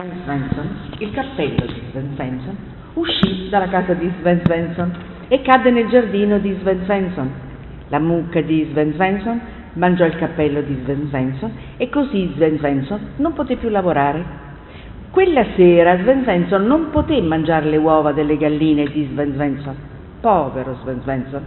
Sven 0.00 0.22
Svensson, 0.24 0.68
il 0.98 1.10
cappello 1.10 1.66
di 1.66 1.82
Sven 1.90 2.14
Svensson, 2.14 2.56
uscì 2.94 3.48
dalla 3.50 3.68
casa 3.68 3.92
di 3.92 4.10
Sven 4.20 4.40
Svensson 4.44 4.92
e 5.28 5.42
cadde 5.42 5.70
nel 5.70 5.88
giardino 5.88 6.38
di 6.38 6.56
Sven 6.60 6.84
Svensson. 6.84 7.30
La 7.88 7.98
mucca 7.98 8.40
di 8.40 8.66
Sven 8.70 8.94
Svensson 8.94 9.40
mangiò 9.74 10.06
il 10.06 10.16
cappello 10.16 10.62
di 10.62 10.80
Sven 10.84 11.08
Svensson 11.08 11.52
e 11.76 11.90
così 11.90 12.32
Sven 12.34 12.56
Svensson 12.56 13.08
non 13.16 13.34
poté 13.34 13.56
più 13.56 13.68
lavorare. 13.68 14.24
Quella 15.10 15.44
sera 15.54 15.98
Sven 15.98 16.22
Svensson 16.22 16.64
non 16.64 16.88
poté 16.90 17.20
mangiare 17.20 17.66
le 17.66 17.76
uova 17.76 18.12
delle 18.12 18.38
galline 18.38 18.84
di 18.84 19.06
Sven 19.12 19.34
Svensson. 19.34 19.76
Povero 20.20 20.78
Sven 20.82 21.00
Svensson. 21.02 21.46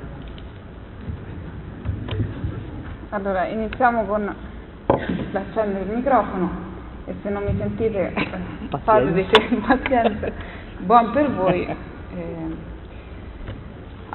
Allora, 3.09 3.47
iniziamo 3.47 4.04
con 4.04 4.31
l'accendere 5.31 5.85
il 5.85 5.95
microfono 5.95 6.73
e 7.05 7.15
se 7.21 7.29
non 7.29 7.43
mi 7.43 7.55
sentite 7.57 8.13
fatevi 8.83 9.25
pazienza, 9.65 10.31
buon 10.80 11.11
per 11.11 11.31
voi. 11.31 11.75
Eh, 12.13 12.71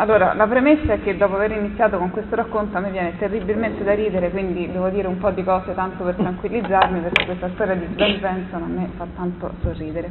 allora, 0.01 0.33
la 0.35 0.47
premessa 0.47 0.93
è 0.93 1.03
che 1.03 1.17
dopo 1.17 1.35
aver 1.35 1.51
iniziato 1.51 1.99
con 1.99 2.13
questo 2.13 2.37
racconto 2.37 2.77
a 2.77 2.81
me 2.81 2.93
viene 2.93 3.19
terribilmente 3.19 3.83
da 3.83 3.95
ridere, 3.95 4.31
quindi 4.31 4.71
devo 4.71 4.89
dire 4.91 5.09
un 5.09 5.19
po' 5.19 5.31
di 5.31 5.43
cose 5.43 5.75
tanto 5.75 6.05
per 6.05 6.15
tranquillizzarmi, 6.15 7.01
perché 7.01 7.25
questa 7.25 7.49
storia 7.55 7.75
di 7.75 7.89
Sven 7.95 8.19
Svensson 8.19 8.63
a 8.63 8.67
me 8.67 8.91
fa 8.97 9.07
tanto 9.17 9.51
sorridere. 9.63 10.09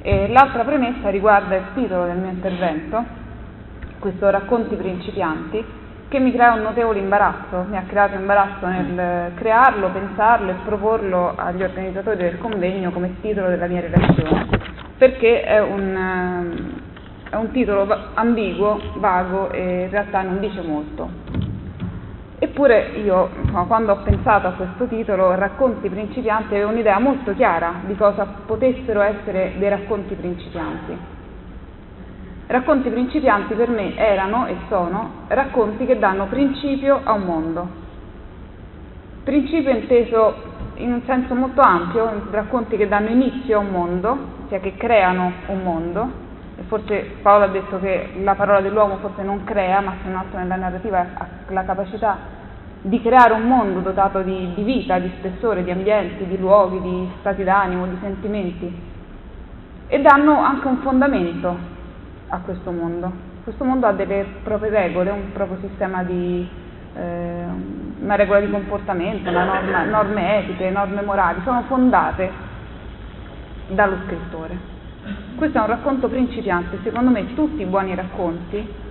E 0.00 0.28
l'altra 0.28 0.64
premessa 0.64 1.10
riguarda 1.10 1.54
il 1.54 1.64
titolo 1.74 2.06
del 2.06 2.16
mio 2.16 2.30
intervento, 2.30 3.04
questo 3.98 4.30
Racconti 4.30 4.74
principianti, 4.76 5.62
che 6.10 6.18
mi 6.18 6.32
crea 6.32 6.54
un 6.54 6.62
notevole 6.62 6.98
imbarazzo, 6.98 7.66
mi 7.68 7.76
ha 7.76 7.84
creato 7.86 8.16
imbarazzo 8.16 8.66
nel 8.66 9.32
crearlo, 9.34 9.90
pensarlo 9.90 10.50
e 10.50 10.54
proporlo 10.64 11.34
agli 11.36 11.62
organizzatori 11.62 12.16
del 12.16 12.38
convegno 12.38 12.90
come 12.90 13.20
titolo 13.20 13.46
della 13.46 13.68
mia 13.68 13.80
relazione, 13.80 14.48
perché 14.98 15.44
è 15.44 15.60
un, 15.62 16.80
è 17.30 17.36
un 17.36 17.52
titolo 17.52 17.86
ambiguo, 18.14 18.80
vago 18.96 19.52
e 19.52 19.82
in 19.84 19.90
realtà 19.90 20.22
non 20.22 20.40
dice 20.40 20.60
molto. 20.62 21.08
Eppure 22.40 22.90
io, 23.04 23.30
quando 23.68 23.92
ho 23.92 24.02
pensato 24.02 24.48
a 24.48 24.52
questo 24.52 24.86
titolo, 24.86 25.36
Racconti 25.36 25.88
principianti, 25.88 26.54
avevo 26.54 26.70
un'idea 26.70 26.98
molto 26.98 27.34
chiara 27.34 27.82
di 27.86 27.94
cosa 27.94 28.26
potessero 28.46 29.00
essere 29.00 29.52
dei 29.58 29.68
racconti 29.68 30.16
principianti. 30.16 31.19
Racconti 32.50 32.90
principianti 32.90 33.54
per 33.54 33.68
me 33.68 33.94
erano 33.94 34.46
e 34.46 34.56
sono 34.68 35.22
racconti 35.28 35.86
che 35.86 36.00
danno 36.00 36.26
principio 36.26 37.00
a 37.04 37.12
un 37.12 37.22
mondo. 37.22 37.68
Principio 39.22 39.70
inteso 39.70 40.34
in 40.74 40.94
un 40.94 41.02
senso 41.06 41.36
molto 41.36 41.60
ampio, 41.60 42.10
racconti 42.32 42.76
che 42.76 42.88
danno 42.88 43.10
inizio 43.10 43.58
a 43.58 43.60
un 43.60 43.70
mondo, 43.70 44.18
ossia 44.46 44.58
che 44.58 44.74
creano 44.76 45.30
un 45.46 45.62
mondo, 45.62 46.10
e 46.58 46.62
forse 46.66 47.18
Paolo 47.22 47.44
ha 47.44 47.48
detto 47.48 47.78
che 47.78 48.14
la 48.20 48.34
parola 48.34 48.60
dell'uomo 48.60 48.96
forse 48.96 49.22
non 49.22 49.44
crea, 49.44 49.80
ma 49.80 49.94
se 50.02 50.08
non 50.08 50.18
altro 50.18 50.40
nella 50.40 50.56
narrativa 50.56 51.06
ha 51.14 51.26
la 51.50 51.62
capacità 51.62 52.18
di 52.82 53.00
creare 53.00 53.32
un 53.32 53.42
mondo 53.42 53.78
dotato 53.78 54.22
di, 54.22 54.54
di 54.56 54.64
vita, 54.64 54.98
di 54.98 55.12
spessore, 55.18 55.62
di 55.62 55.70
ambienti, 55.70 56.26
di 56.26 56.36
luoghi, 56.36 56.80
di 56.80 57.10
stati 57.20 57.44
d'animo, 57.44 57.86
di 57.86 57.98
sentimenti, 58.00 58.76
e 59.86 60.00
danno 60.00 60.36
anche 60.40 60.66
un 60.66 60.78
fondamento 60.78 61.69
a 62.30 62.38
questo 62.38 62.70
mondo. 62.70 63.12
Questo 63.42 63.64
mondo 63.64 63.86
ha 63.86 63.92
delle 63.92 64.24
proprie 64.42 64.70
regole, 64.70 65.10
un 65.10 65.32
proprio 65.32 65.58
sistema 65.68 66.02
di 66.02 66.48
eh, 66.94 67.44
una 68.00 68.14
regola 68.14 68.40
di 68.40 68.50
comportamento, 68.50 69.30
norma, 69.30 69.84
norme 69.84 70.38
etiche, 70.38 70.70
norme 70.70 71.02
morali, 71.02 71.40
sono 71.44 71.62
fondate 71.62 72.30
dallo 73.68 73.96
scrittore. 74.06 74.78
Questo 75.36 75.58
è 75.58 75.60
un 75.60 75.66
racconto 75.66 76.08
principiante, 76.08 76.78
secondo 76.82 77.10
me 77.10 77.34
tutti 77.34 77.62
i 77.62 77.66
buoni 77.66 77.94
racconti 77.94 78.88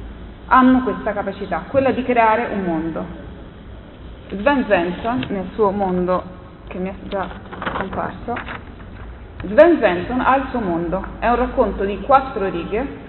hanno 0.47 0.83
questa 0.83 1.13
capacità, 1.13 1.65
quella 1.67 1.91
di 1.91 2.03
creare 2.03 2.49
un 2.53 2.63
mondo. 2.63 3.27
Sven 4.29 4.65
nel 4.67 5.49
suo 5.53 5.71
mondo 5.71 6.23
che 6.67 6.77
mi 6.77 6.89
è 6.89 6.93
già 7.07 7.27
comparso, 7.73 8.35
Sven 9.41 9.77
Svensson 9.77 10.19
ha 10.19 10.35
il 10.35 10.47
suo 10.49 10.59
mondo, 10.59 11.03
è 11.19 11.27
un 11.29 11.35
racconto 11.35 11.83
di 11.83 11.99
quattro 12.01 12.49
righe 12.49 13.07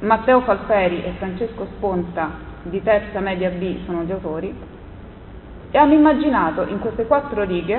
Matteo 0.00 0.40
Falferi 0.40 1.04
e 1.04 1.12
Francesco 1.18 1.66
Sponta 1.76 2.30
di 2.62 2.82
terza 2.82 3.20
media 3.20 3.50
B 3.50 3.84
sono 3.84 4.02
gli 4.02 4.10
autori 4.10 4.54
e 5.70 5.76
hanno 5.76 5.92
immaginato 5.92 6.66
in 6.66 6.78
queste 6.78 7.06
quattro 7.06 7.44
righe 7.44 7.78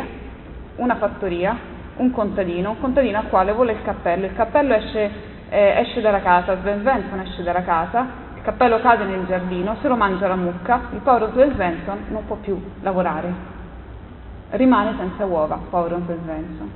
una 0.76 0.98
fattoria, 0.98 1.58
un 1.98 2.12
contadino, 2.12 2.70
un 2.72 2.80
contadino 2.80 3.18
al 3.18 3.28
quale 3.28 3.54
vuole 3.54 3.72
il 3.72 3.82
cappello, 3.82 4.28
il 4.28 4.36
cappello 4.36 4.76
esce, 4.76 5.10
eh, 5.50 5.80
esce 5.80 6.00
dalla 6.02 6.22
casa, 6.22 6.60
Sven 6.60 6.82
Svensson 6.82 7.20
esce 7.22 7.42
dalla 7.42 7.64
casa, 7.64 8.06
il 8.36 8.42
cappello 8.44 8.80
cade 8.80 9.04
nel 9.06 9.26
giardino, 9.26 9.78
se 9.82 9.88
lo 9.88 9.96
mangia 9.96 10.28
la 10.28 10.36
mucca, 10.36 10.80
il 10.92 11.00
povero 11.00 11.32
Sven 11.32 11.54
Svensson 11.54 12.06
non 12.10 12.28
può 12.28 12.36
più 12.36 12.62
lavorare, 12.82 13.34
rimane 14.52 14.94
senza 14.96 15.26
uova, 15.26 15.60
povero 15.72 16.00
Sven 16.06 16.20
Svensson. 16.22 16.72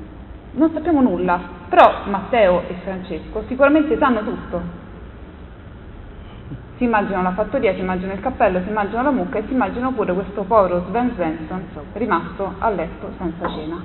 Non 0.53 0.71
sappiamo 0.73 1.01
nulla, 1.01 1.39
però 1.69 2.05
Matteo 2.05 2.63
e 2.67 2.73
Francesco 2.83 3.43
sicuramente 3.47 3.95
sanno 3.97 4.23
tutto, 4.23 4.84
si 6.77 6.83
immaginano 6.83 7.23
la 7.23 7.33
fattoria, 7.33 7.73
si 7.73 7.79
immaginano 7.79 8.13
il 8.13 8.21
cappello, 8.21 8.61
si 8.61 8.69
immaginano 8.69 9.03
la 9.03 9.15
mucca 9.15 9.39
e 9.39 9.43
si 9.47 9.53
immaginano 9.53 9.93
pure 9.93 10.13
questo 10.13 10.43
povero 10.43 10.85
Sven 10.89 11.11
Svensson 11.13 11.63
rimasto 11.93 12.55
a 12.59 12.69
letto 12.69 13.11
senza 13.17 13.47
cena. 13.49 13.83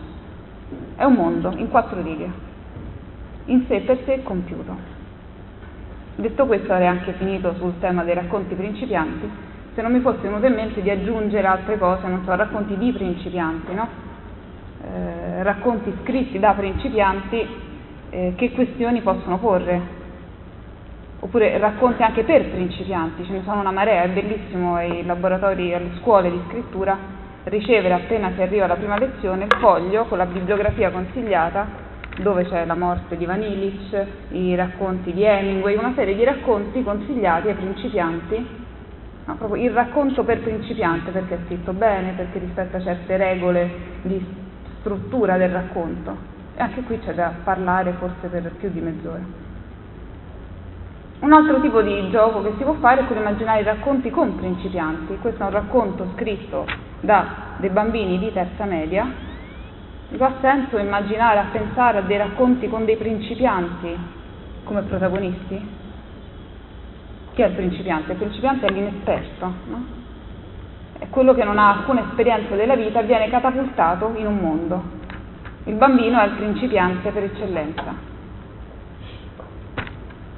È 0.96 1.04
un 1.04 1.14
mondo 1.14 1.52
in 1.56 1.68
quattro 1.68 2.02
righe, 2.02 2.30
in 3.46 3.64
sé 3.66 3.80
per 3.80 4.00
sé 4.04 4.22
compiuto. 4.22 4.98
Detto 6.16 6.46
questo 6.46 6.72
avrei 6.72 6.88
anche 6.88 7.12
finito 7.12 7.54
sul 7.54 7.78
tema 7.78 8.02
dei 8.02 8.14
racconti 8.14 8.54
principianti, 8.54 9.30
se 9.74 9.82
non 9.82 9.92
mi 9.92 10.00
fosse 10.00 10.22
venuto 10.22 10.46
in 10.46 10.54
mente 10.54 10.82
di 10.82 10.90
aggiungere 10.90 11.46
altre 11.46 11.78
cose, 11.78 12.06
non 12.08 12.22
so, 12.24 12.34
racconti 12.34 12.76
di 12.76 12.92
principianti, 12.92 13.72
no? 13.72 13.88
eh, 14.82 15.42
racconti 15.42 15.92
scritti 16.02 16.38
da 16.38 16.52
principianti, 16.52 17.46
eh, 18.10 18.32
che 18.36 18.50
questioni 18.50 19.00
possono 19.00 19.38
porre 19.38 19.98
oppure 21.20 21.58
racconti 21.58 22.02
anche 22.02 22.24
per 22.24 22.50
principianti, 22.50 23.24
ce 23.24 23.32
ne 23.32 23.42
sono 23.44 23.60
una 23.60 23.70
marea, 23.70 24.02
è 24.02 24.08
bellissimo 24.08 24.74
ai 24.76 25.04
laboratori, 25.04 25.74
alle 25.74 25.92
scuole 26.00 26.30
di 26.30 26.40
scrittura 26.48 27.18
ricevere 27.44 27.94
appena 27.94 28.32
si 28.34 28.42
arriva 28.42 28.64
alla 28.64 28.76
prima 28.76 28.98
lezione 28.98 29.44
il 29.44 29.56
foglio 29.58 30.04
con 30.04 30.18
la 30.18 30.26
bibliografia 30.26 30.90
consigliata 30.90 31.88
dove 32.18 32.44
c'è 32.44 32.66
la 32.66 32.74
morte 32.74 33.16
di 33.16 33.24
Van 33.24 33.40
Illich, 33.40 34.06
i 34.30 34.54
racconti 34.54 35.12
di 35.12 35.22
Hemingway, 35.22 35.76
una 35.76 35.92
serie 35.94 36.14
di 36.14 36.24
racconti 36.24 36.82
consigliati 36.82 37.48
ai 37.48 37.54
principianti, 37.54 38.46
no, 39.24 39.36
proprio 39.36 39.62
il 39.62 39.70
racconto 39.70 40.22
per 40.22 40.40
principiante 40.40 41.12
perché 41.12 41.34
è 41.34 41.38
scritto 41.46 41.72
bene, 41.72 42.12
perché 42.12 42.38
rispetta 42.40 42.80
certe 42.80 43.16
regole 43.16 43.70
di 44.02 44.22
struttura 44.80 45.38
del 45.38 45.50
racconto. 45.50 46.14
E 46.56 46.62
anche 46.62 46.82
qui 46.82 46.98
c'è 46.98 47.14
da 47.14 47.32
parlare 47.42 47.92
forse 47.92 48.26
per 48.28 48.52
più 48.58 48.70
di 48.70 48.80
mezz'ora. 48.80 49.49
Un 51.20 51.32
altro 51.32 51.60
tipo 51.60 51.82
di 51.82 52.08
gioco 52.10 52.42
che 52.42 52.54
si 52.56 52.64
può 52.64 52.72
fare 52.74 53.02
è 53.02 53.04
quello 53.04 53.20
di 53.20 53.28
immaginare 53.28 53.60
i 53.60 53.64
racconti 53.64 54.08
con 54.10 54.36
principianti. 54.36 55.18
Questo 55.20 55.42
è 55.42 55.46
un 55.46 55.52
racconto 55.52 56.08
scritto 56.14 56.66
da 57.00 57.48
dei 57.58 57.68
bambini 57.70 58.18
di 58.18 58.32
terza 58.32 58.64
media. 58.64 59.06
Fa 60.16 60.32
senso 60.40 60.78
immaginare, 60.78 61.38
a 61.38 61.46
pensare 61.52 61.98
a 61.98 62.00
dei 62.02 62.16
racconti 62.16 62.68
con 62.68 62.84
dei 62.84 62.96
principianti 62.96 63.96
come 64.64 64.82
protagonisti? 64.82 65.68
Chi 67.34 67.42
è 67.42 67.46
il 67.46 67.54
principiante? 67.54 68.12
Il 68.12 68.18
principiante 68.18 68.66
è 68.66 68.70
l'inesperto, 68.70 69.52
no? 69.66 69.84
È 70.98 71.08
quello 71.08 71.34
che 71.34 71.44
non 71.44 71.58
ha 71.58 71.70
alcuna 71.70 72.02
esperienza 72.08 72.54
della 72.54 72.76
vita 72.76 73.00
e 73.00 73.04
viene 73.04 73.28
catapultato 73.28 74.12
in 74.16 74.26
un 74.26 74.36
mondo. 74.36 74.82
Il 75.64 75.74
bambino 75.74 76.20
è 76.20 76.24
il 76.24 76.32
principiante 76.32 77.10
per 77.10 77.24
eccellenza. 77.24 77.94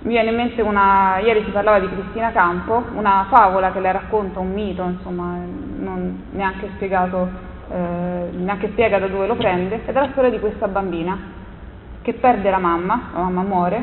Mi 0.05 0.15
viene 0.15 0.31
in 0.31 0.37
mente 0.37 0.61
una, 0.63 1.19
ieri 1.21 1.45
si 1.45 1.51
parlava 1.53 1.79
di 1.79 1.89
Cristina 1.89 2.33
Campo, 2.33 2.87
una 2.95 3.27
favola 3.29 3.71
che 3.71 3.79
le 3.79 3.93
racconta, 3.93 4.41
un 4.41 4.53
mito, 4.53 4.83
insomma, 4.83 5.37
non 5.77 6.25
neanche 6.33 6.71
spiegato, 6.75 7.29
eh, 7.71 8.31
neanche 8.33 8.71
spiega 8.73 8.99
da 8.99 9.07
dove 9.07 9.29
lo 9.29 9.37
prende, 9.37 9.83
ed 9.87 9.95
è 9.95 10.01
la 10.01 10.09
storia 10.11 10.31
di 10.31 10.41
questa 10.41 10.67
bambina 10.67 11.17
che 12.03 12.15
perde 12.15 12.51
la 12.51 12.59
mamma, 12.59 13.11
la 13.15 13.21
mamma 13.21 13.43
muore, 13.43 13.83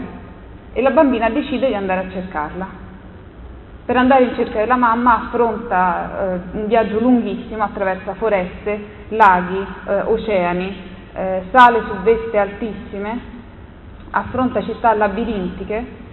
e 0.74 0.82
la 0.82 0.92
bambina 0.92 1.30
decide 1.30 1.68
di 1.68 1.74
andare 1.74 2.08
a 2.08 2.12
cercarla. 2.12 2.68
Per 3.86 3.96
andare 3.96 4.26
in 4.26 4.36
cerca 4.36 4.60
della 4.60 4.76
mamma 4.76 5.22
affronta 5.22 6.34
eh, 6.34 6.58
un 6.58 6.68
viaggio 6.68 7.00
lunghissimo 7.00 7.64
attraverso 7.64 8.14
foreste, 8.16 9.06
laghi, 9.08 9.66
eh, 9.88 10.02
oceani, 10.02 10.78
eh, 11.14 11.44
sale 11.50 11.82
su 11.88 11.94
veste 12.04 12.38
altissime, 12.38 13.20
affronta 14.10 14.62
città 14.62 14.94
labirintiche 14.94 16.08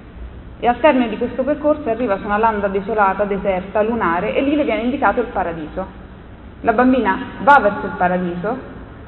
e 0.59 0.67
al 0.67 0.81
termine 0.81 1.09
di 1.09 1.19
questo 1.19 1.43
percorso 1.43 1.89
arriva 1.91 2.19
su 2.19 2.25
una 2.25 2.39
landa 2.39 2.69
desolata, 2.69 3.25
deserta, 3.25 3.83
lunare 3.83 4.35
e 4.35 4.41
lì 4.41 4.55
le 4.55 4.65
viene 4.65 4.83
indicato 4.83 5.21
il 5.21 5.27
paradiso. 5.27 6.05
La 6.63 6.73
bambina 6.73 7.19
va 7.43 7.59
verso 7.61 7.87
il 7.87 7.93
paradiso, 7.97 8.57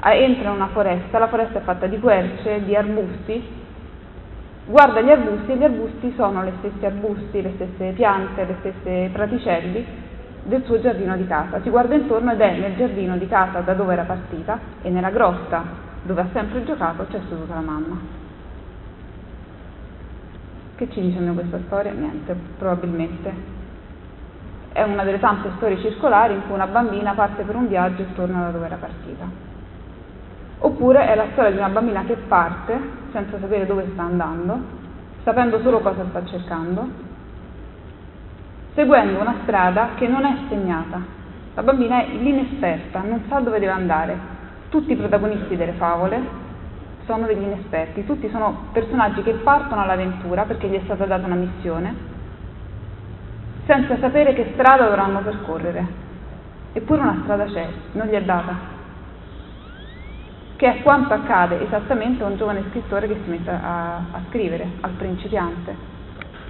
entra 0.01 0.49
in 0.49 0.55
una 0.55 0.67
foresta, 0.67 1.17
la 1.17 1.27
foresta 1.27 1.59
è 1.59 1.61
fatta 1.61 1.87
di 1.87 1.99
querce, 1.99 2.63
di 2.63 2.75
arbusti, 2.75 3.43
guarda 4.65 5.01
gli 5.01 5.09
arbusti 5.09 5.51
e 5.51 5.57
gli 5.57 5.63
arbusti 5.63 6.13
sono 6.15 6.43
le 6.43 6.53
stesse 6.59 6.85
arbusti, 6.85 7.41
le 7.41 7.51
stesse 7.55 7.91
piante, 7.93 8.45
le 8.45 8.55
stesse 8.59 9.09
praticelli 9.11 9.85
del 10.43 10.63
suo 10.65 10.79
giardino 10.79 11.17
di 11.17 11.25
casa. 11.25 11.59
Si 11.61 11.69
guarda 11.69 11.95
intorno 11.95 12.31
ed 12.31 12.41
è 12.41 12.57
nel 12.57 12.75
giardino 12.75 13.17
di 13.17 13.27
casa 13.27 13.61
da 13.61 13.73
dove 13.73 13.93
era 13.93 14.03
partita 14.03 14.59
e 14.83 14.89
nella 14.89 15.09
grotta 15.09 15.87
dove 16.03 16.21
ha 16.21 16.27
sempre 16.31 16.63
giocato 16.63 17.05
c'è 17.09 17.19
seduta 17.27 17.55
la 17.55 17.61
mamma. 17.61 18.18
Che 20.79 20.89
ci 20.91 21.01
dice 21.01 21.19
a 21.19 21.33
questa 21.33 21.59
storia? 21.65 21.91
Niente, 21.91 22.33
probabilmente. 22.57 23.33
È 24.71 24.81
una 24.81 25.03
delle 25.03 25.19
tante 25.19 25.49
storie 25.57 25.77
circolari 25.79 26.35
in 26.35 26.43
cui 26.45 26.53
una 26.53 26.67
bambina 26.67 27.11
parte 27.11 27.43
per 27.43 27.53
un 27.53 27.67
viaggio 27.67 28.03
e 28.03 28.13
torna 28.13 28.43
da 28.43 28.51
dove 28.51 28.65
era 28.65 28.77
partita. 28.77 29.25
Oppure 30.59 31.05
è 31.05 31.15
la 31.15 31.25
storia 31.33 31.51
di 31.51 31.57
una 31.57 31.67
bambina 31.67 32.05
che 32.05 32.13
parte 32.29 32.79
senza 33.11 33.37
sapere 33.41 33.65
dove 33.65 33.89
sta 33.91 34.03
andando, 34.03 34.57
sapendo 35.23 35.59
solo 35.63 35.79
cosa 35.79 36.05
sta 36.07 36.23
cercando, 36.23 36.87
seguendo 38.73 39.19
una 39.19 39.35
strada 39.41 39.89
che 39.95 40.07
non 40.07 40.23
è 40.23 40.33
segnata. 40.47 41.01
La 41.55 41.61
bambina 41.61 42.05
è 42.05 42.07
l'inesperta, 42.07 43.01
non 43.01 43.23
sa 43.27 43.41
dove 43.41 43.59
deve 43.59 43.73
andare. 43.73 44.17
Tutti 44.69 44.93
i 44.93 44.95
protagonisti 44.95 45.57
delle 45.57 45.73
favole 45.73 46.47
sono 47.09 47.25
degli 47.25 47.41
inesperti, 47.41 48.05
tutti 48.05 48.29
sono 48.29 48.67
personaggi 48.71 49.23
che 49.23 49.31
partono 49.31 49.81
all'avventura 49.81 50.43
perché 50.43 50.67
gli 50.67 50.75
è 50.75 50.81
stata 50.83 51.05
data 51.05 51.25
una 51.25 51.33
missione, 51.33 51.95
senza 53.65 53.97
sapere 53.97 54.35
che 54.35 54.51
strada 54.53 54.83
dovranno 54.85 55.21
percorrere. 55.21 56.07
Eppure 56.71 57.01
una 57.01 57.21
strada 57.23 57.45
c'è, 57.45 57.67
non 57.93 58.05
gli 58.05 58.13
è 58.13 58.21
data. 58.21 58.77
Che 60.55 60.67
è 60.67 60.83
quanto 60.83 61.15
accade 61.15 61.65
esattamente 61.65 62.23
a 62.23 62.27
un 62.27 62.37
giovane 62.37 62.65
scrittore 62.69 63.07
che 63.07 63.17
si 63.23 63.29
mette 63.31 63.49
a, 63.49 63.95
a 63.95 64.21
scrivere, 64.29 64.67
al 64.81 64.91
principiante. 64.91 65.75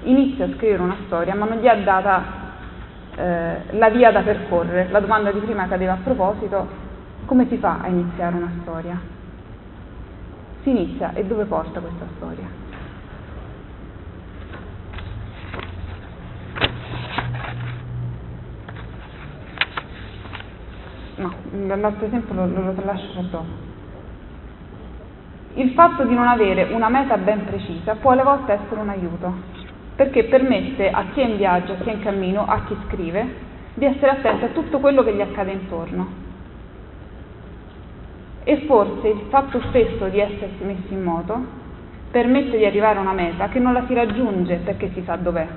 Inizia 0.04 0.44
a 0.44 0.50
scrivere 0.58 0.82
una 0.82 0.98
storia, 1.06 1.36
ma 1.36 1.46
non 1.46 1.60
gli 1.60 1.68
ha 1.68 1.76
data 1.76 2.24
eh, 3.16 3.56
la 3.78 3.90
via 3.92 4.12
da 4.12 4.22
percorrere. 4.24 4.90
La 4.92 5.00
domanda 5.00 5.32
di 5.32 5.40
prima 5.40 5.70
cadeva 5.70 5.94
a 5.94 6.00
proposito, 6.04 6.68
come 7.24 7.48
si 7.48 7.56
fa 7.58 7.80
a 7.82 7.88
iniziare 7.88 8.36
una 8.36 8.52
storia? 8.62 9.19
Si 10.64 10.70
inizia 10.70 11.14
e 11.14 11.26
dove 11.26 11.46
porta 11.46 11.80
questa 11.80 12.06
storia. 12.16 12.68
No, 21.16 21.76
l'altro 21.76 22.06
esempio 22.06 22.34
lo, 22.34 22.48
lo, 22.48 22.74
lo 22.74 22.86
lascio 22.86 23.14
per 23.14 23.24
dopo. 23.26 23.68
Il 25.56 25.72
fatto 25.72 26.06
di 26.06 26.14
non 26.14 26.28
avere 26.28 26.72
una 26.72 26.90
meta 26.90 27.18
ben 27.18 27.46
precisa 27.46 27.96
può 27.96 28.12
alle 28.12 28.24
volte 28.24 28.54
essere 28.54 28.80
un 28.80 28.90
aiuto, 28.90 29.34
perché 29.96 30.26
permette 30.26 30.90
a 30.90 31.06
chi 31.14 31.20
è 31.22 31.26
in 31.26 31.38
viaggio, 31.38 31.74
a 31.74 31.76
chi 31.76 31.90
è 31.90 31.94
in 31.94 32.02
cammino, 32.02 32.46
a 32.46 32.64
chi 32.66 32.76
scrive, 32.88 33.48
di 33.74 33.86
essere 33.86 34.12
attento 34.12 34.46
a 34.46 34.50
tutto 34.50 34.80
quello 34.80 35.04
che 35.04 35.14
gli 35.14 35.22
accade 35.22 35.52
intorno 35.52 36.29
e 38.50 38.66
forse 38.66 39.08
il 39.10 39.28
fatto 39.30 39.62
stesso 39.70 40.08
di 40.08 40.20
essersi 40.20 40.64
messi 40.64 40.92
in 40.92 41.04
moto 41.04 41.40
permette 42.10 42.58
di 42.58 42.66
arrivare 42.66 42.98
a 42.98 43.02
una 43.02 43.14
meta 43.14 43.48
che 43.48 43.60
non 43.60 43.74
la 43.74 43.84
si 43.86 43.94
raggiunge 43.94 44.56
perché 44.66 44.90
si 44.96 45.04
sa 45.06 45.18
dov'è. 45.18 45.48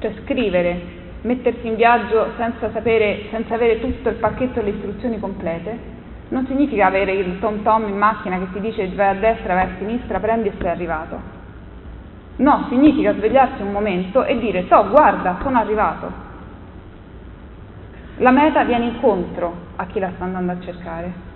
Cioè 0.00 0.12
scrivere, 0.24 0.80
mettersi 1.20 1.68
in 1.68 1.76
viaggio 1.76 2.32
senza, 2.36 2.72
sapere, 2.72 3.26
senza 3.30 3.54
avere 3.54 3.78
tutto 3.78 4.08
il 4.08 4.16
pacchetto 4.16 4.58
e 4.58 4.62
le 4.64 4.70
istruzioni 4.70 5.20
complete, 5.20 5.78
non 6.30 6.44
significa 6.48 6.86
avere 6.86 7.12
il 7.12 7.38
tom 7.38 7.62
tom 7.62 7.86
in 7.86 7.96
macchina 7.96 8.36
che 8.40 8.50
ti 8.52 8.58
dice 8.58 8.88
vai 8.96 9.16
a 9.16 9.20
destra, 9.20 9.54
vai 9.54 9.66
a 9.66 9.76
sinistra, 9.78 10.18
prendi 10.18 10.48
e 10.48 10.52
sei 10.58 10.70
arrivato. 10.70 11.20
No, 12.38 12.66
significa 12.68 13.14
svegliarsi 13.14 13.62
un 13.62 13.70
momento 13.70 14.24
e 14.24 14.36
dire, 14.40 14.66
to, 14.66 14.88
guarda, 14.88 15.38
sono 15.40 15.56
arrivato. 15.56 16.10
La 18.16 18.32
meta 18.32 18.64
viene 18.64 18.86
incontro 18.86 19.54
a 19.76 19.86
chi 19.86 20.00
la 20.00 20.10
sta 20.16 20.24
andando 20.24 20.50
a 20.50 20.60
cercare 20.60 21.29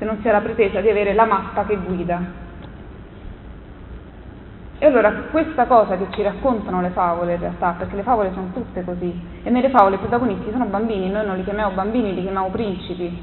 se 0.00 0.06
non 0.06 0.18
si 0.22 0.28
ha 0.30 0.32
la 0.32 0.40
pretesa 0.40 0.80
di 0.80 0.88
avere 0.88 1.12
la 1.12 1.26
mappa 1.26 1.66
che 1.66 1.76
guida. 1.76 2.48
E 4.78 4.86
allora 4.86 5.12
questa 5.30 5.66
cosa 5.66 5.98
che 5.98 6.06
ci 6.12 6.22
raccontano 6.22 6.80
le 6.80 6.88
favole 6.88 7.34
in 7.34 7.40
realtà, 7.40 7.74
perché 7.76 7.96
le 7.96 8.02
favole 8.02 8.32
sono 8.32 8.48
tutte 8.54 8.82
così, 8.82 9.14
e 9.42 9.50
nelle 9.50 9.68
favole 9.68 9.96
i 9.96 9.98
protagonisti 9.98 10.50
sono 10.50 10.64
bambini, 10.64 11.10
noi 11.10 11.26
non 11.26 11.36
li 11.36 11.44
chiamiamo 11.44 11.74
bambini, 11.74 12.14
li 12.14 12.22
chiamiamo 12.22 12.48
principi, 12.48 13.14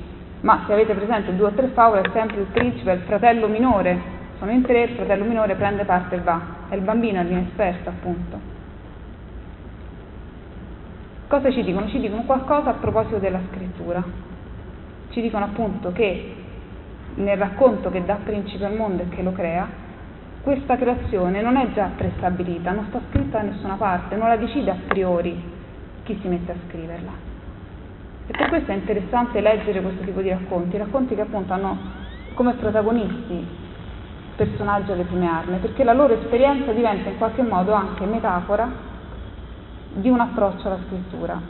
ma 0.41 0.65
se 0.67 0.73
avete 0.73 0.93
presente 0.93 1.35
due 1.35 1.47
o 1.47 1.51
tre 1.51 1.69
favole 1.69 2.01
è 2.01 2.09
sempre 2.13 2.41
il 2.41 2.47
principe, 2.51 2.91
il 2.91 3.01
fratello 3.07 3.47
minore, 3.47 3.99
sono 4.37 4.51
in 4.51 4.61
tre, 4.61 4.83
il 4.83 4.95
fratello 4.95 5.23
minore 5.23 5.55
prende 5.55 5.83
parte 5.83 6.17
e 6.17 6.19
va, 6.19 6.39
e 6.69 6.75
il 6.75 6.83
bambino 6.83 7.19
è 7.19 7.23
l'inesperto 7.23 7.89
appunto. 7.89 8.39
Cosa 11.27 11.51
ci 11.51 11.63
dicono? 11.63 11.87
Ci 11.87 11.99
dicono 11.99 12.21
qualcosa 12.21 12.69
a 12.69 12.73
proposito 12.73 13.17
della 13.17 13.39
scrittura. 13.49 14.03
Ci 15.09 15.21
dicono 15.21 15.45
appunto 15.45 15.91
che 15.91 16.45
nel 17.17 17.37
racconto 17.37 17.89
che 17.89 18.03
dà 18.03 18.15
principe 18.23 18.65
al 18.65 18.75
mondo 18.75 19.03
e 19.03 19.09
che 19.09 19.21
lo 19.21 19.31
crea, 19.31 19.67
questa 20.41 20.77
creazione 20.77 21.41
non 21.41 21.57
è 21.57 21.71
già 21.73 21.89
prestabilita, 21.95 22.71
non 22.71 22.85
sta 22.89 23.01
scritta 23.09 23.39
da 23.39 23.49
nessuna 23.49 23.75
parte, 23.75 24.15
non 24.15 24.29
la 24.29 24.37
decide 24.37 24.71
a 24.71 24.77
priori 24.87 25.55
chi 26.03 26.17
si 26.21 26.27
mette 26.27 26.51
a 26.51 26.55
scriverla. 26.67 27.11
E 28.27 28.31
per 28.31 28.49
questo 28.49 28.71
è 28.71 28.75
interessante 28.75 29.41
leggere 29.41 29.81
questo 29.81 30.03
tipo 30.03 30.21
di 30.21 30.29
racconti, 30.29 30.77
racconti 30.77 31.15
che 31.15 31.21
appunto 31.21 31.53
hanno 31.53 31.77
come 32.33 32.53
protagonisti 32.53 33.45
personaggi 34.35 34.91
alle 34.91 35.03
prime 35.03 35.27
armi, 35.27 35.57
perché 35.57 35.83
la 35.83 35.93
loro 35.93 36.13
esperienza 36.13 36.71
diventa 36.71 37.09
in 37.09 37.17
qualche 37.17 37.41
modo 37.41 37.73
anche 37.73 38.05
metafora 38.05 38.69
di 39.93 40.09
un 40.09 40.19
approccio 40.19 40.67
alla 40.67 40.79
scrittura, 40.85 41.41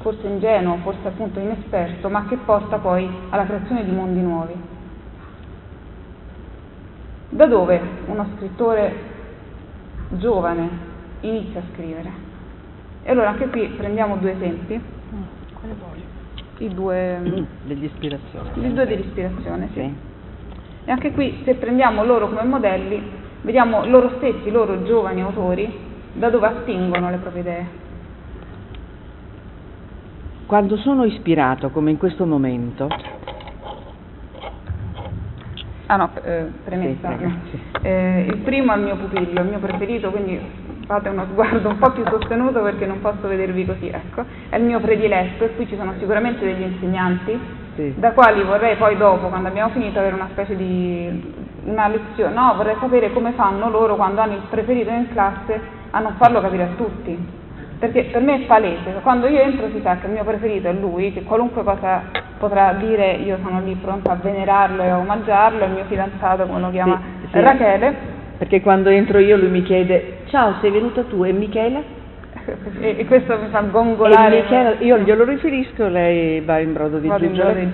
forse 0.00 0.26
ingenuo, 0.26 0.78
forse 0.78 1.08
appunto 1.08 1.38
inesperto, 1.38 2.08
ma 2.08 2.26
che 2.26 2.36
porta 2.36 2.78
poi 2.78 3.08
alla 3.30 3.44
creazione 3.44 3.84
di 3.84 3.90
mondi 3.90 4.20
nuovi. 4.20 4.54
Da 7.30 7.46
dove 7.46 7.80
uno 8.06 8.26
scrittore 8.36 8.94
giovane 10.10 10.68
inizia 11.20 11.60
a 11.60 11.62
scrivere? 11.72 12.10
E 13.02 13.10
allora 13.10 13.30
anche 13.30 13.48
qui 13.48 13.66
prendiamo 13.76 14.16
due 14.16 14.32
esempi. 14.32 14.80
Quale 15.52 15.74
voglio? 15.78 16.18
I 16.58 16.74
due 16.74 17.46
dell'ispirazione. 17.64 18.50
I 18.54 18.72
due 18.72 18.86
dell'ispirazione, 18.86 19.68
sì. 19.72 19.80
sì. 19.80 19.94
E 20.86 20.90
anche 20.90 21.12
qui 21.12 21.42
se 21.44 21.54
prendiamo 21.54 22.04
loro 22.04 22.28
come 22.28 22.42
modelli, 22.44 23.02
vediamo 23.42 23.84
loro 23.84 24.12
stessi, 24.16 24.50
loro 24.50 24.82
giovani 24.82 25.22
autori, 25.22 25.72
da 26.14 26.30
dove 26.30 26.46
attingono 26.46 27.10
le 27.10 27.16
proprie 27.18 27.42
idee. 27.42 27.88
Quando 30.50 30.76
sono 30.78 31.04
ispirato, 31.04 31.70
come 31.70 31.92
in 31.92 31.96
questo 31.96 32.26
momento, 32.26 32.88
Ah 35.86 35.94
no, 35.94 36.10
eh, 36.24 36.46
premessa. 36.64 37.16
Sì. 37.50 37.60
Eh, 37.82 38.26
il 38.28 38.38
primo 38.38 38.72
è 38.72 38.76
il 38.76 38.82
mio 38.82 38.96
pupillo, 38.96 39.42
il 39.42 39.46
mio 39.46 39.60
preferito, 39.60 40.10
quindi 40.10 40.40
fate 40.86 41.08
uno 41.08 41.24
sguardo 41.30 41.68
un 41.68 41.78
po' 41.78 41.92
più 41.92 42.02
sostenuto 42.04 42.62
perché 42.62 42.84
non 42.84 43.00
posso 43.00 43.28
vedervi 43.28 43.64
così, 43.64 43.90
ecco. 43.90 44.24
È 44.48 44.56
il 44.56 44.64
mio 44.64 44.80
prediletto 44.80 45.44
e 45.44 45.54
qui 45.54 45.68
ci 45.68 45.76
sono 45.76 45.94
sicuramente 46.00 46.44
degli 46.44 46.62
insegnanti 46.62 47.38
sì. 47.76 47.94
da 47.96 48.10
quali 48.10 48.42
vorrei 48.42 48.74
poi 48.74 48.96
dopo, 48.96 49.28
quando 49.28 49.46
abbiamo 49.46 49.70
finito, 49.70 50.00
avere 50.00 50.16
una 50.16 50.30
specie 50.32 50.56
di 50.56 51.32
una 51.62 51.86
lezione, 51.86 52.34
no, 52.34 52.54
vorrei 52.56 52.74
sapere 52.80 53.12
come 53.12 53.30
fanno 53.34 53.70
loro 53.70 53.94
quando 53.94 54.20
hanno 54.20 54.34
il 54.34 54.42
preferito 54.50 54.90
in 54.90 55.10
classe 55.10 55.60
a 55.90 56.00
non 56.00 56.14
farlo 56.18 56.40
capire 56.40 56.64
a 56.64 56.68
tutti 56.76 57.38
perché 57.80 58.04
per 58.12 58.20
me 58.20 58.34
è 58.34 58.40
palese, 58.40 59.00
quando 59.02 59.26
io 59.26 59.40
entro 59.40 59.70
si 59.72 59.80
sa 59.82 59.96
che 59.96 60.06
il 60.06 60.12
mio 60.12 60.22
preferito 60.22 60.68
è 60.68 60.72
lui, 60.72 61.14
che 61.14 61.22
qualunque 61.22 61.64
cosa 61.64 62.02
potrà 62.36 62.74
dire 62.74 63.12
io 63.12 63.38
sono 63.42 63.62
lì 63.62 63.74
pronta 63.74 64.12
a 64.12 64.16
venerarlo 64.16 64.82
e 64.82 64.88
a 64.90 64.98
omaggiarlo, 64.98 65.64
il 65.64 65.70
mio 65.70 65.84
fidanzato 65.86 66.46
come 66.46 66.60
lo 66.60 66.70
chiama 66.70 67.00
sì, 67.22 67.28
sì. 67.32 67.40
Rachele. 67.40 68.18
Perché 68.36 68.60
quando 68.60 68.90
entro 68.90 69.18
io 69.18 69.38
lui 69.38 69.48
mi 69.48 69.62
chiede 69.62 70.18
ciao 70.26 70.56
sei 70.60 70.70
venuta 70.70 71.04
tu 71.04 71.24
e 71.24 71.32
Michele? 71.32 71.98
e, 72.80 72.96
e, 72.98 73.06
questo 73.06 73.38
mi 73.38 73.48
fa 73.48 73.60
gongolare. 73.62 74.42
Michele, 74.42 74.76
io 74.80 74.98
glielo 74.98 75.24
riferisco, 75.24 75.88
lei 75.88 76.40
va 76.40 76.58
in 76.58 76.74
brodo 76.74 76.98
di 76.98 77.08
giuggiole. 77.08 77.72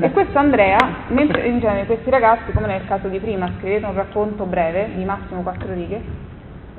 E 0.00 0.10
questo 0.12 0.38
Andrea, 0.38 0.78
mentre 1.08 1.48
in 1.48 1.58
genere 1.58 1.86
questi 1.86 2.10
ragazzi, 2.10 2.52
come 2.52 2.68
nel 2.68 2.84
caso 2.86 3.08
di 3.08 3.18
prima, 3.18 3.50
scrivete 3.58 3.86
un 3.86 3.94
racconto 3.94 4.44
breve, 4.44 4.90
di 4.94 5.04
massimo 5.04 5.42
quattro 5.42 5.72
righe, 5.72 6.30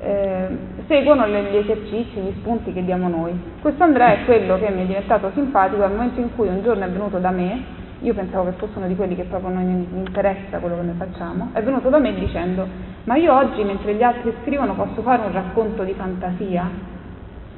eh, 0.04 0.48
seguono 0.88 1.28
gli 1.28 1.56
esercizi, 1.56 2.20
gli 2.20 2.34
spunti 2.40 2.74
che 2.74 2.84
diamo 2.84 3.08
noi. 3.08 3.40
Questo 3.62 3.84
Andrea 3.84 4.14
è 4.14 4.26
quello 4.26 4.58
che 4.58 4.70
mi 4.70 4.84
è 4.84 4.86
diventato 4.86 5.32
simpatico 5.34 5.84
al 5.84 5.92
momento 5.92 6.20
in 6.20 6.36
cui 6.36 6.48
un 6.48 6.62
giorno 6.62 6.84
è 6.84 6.90
venuto 6.90 7.18
da 7.20 7.32
me, 7.32 7.82
io 8.02 8.14
pensavo 8.14 8.50
che 8.50 8.58
fosse 8.58 8.78
uno 8.78 8.88
di 8.88 8.96
quelli 8.96 9.16
che 9.16 9.24
proprio 9.24 9.50
non 9.54 9.88
interessa 9.94 10.58
quello 10.60 10.76
che 10.76 10.82
noi 10.82 10.96
facciamo, 10.98 11.50
è 11.54 11.62
venuto 11.64 11.90
da 11.90 12.00
me 12.00 12.14
dicendo 12.14 12.68
ma 13.06 13.16
io 13.16 13.34
oggi 13.34 13.64
mentre 13.64 13.96
gli 13.96 14.04
altri 14.04 14.34
scrivono 14.42 14.76
posso 14.76 15.02
fare 15.02 15.26
un 15.26 15.32
racconto 15.32 15.84
di 15.84 15.94
fantasia? 15.94 16.70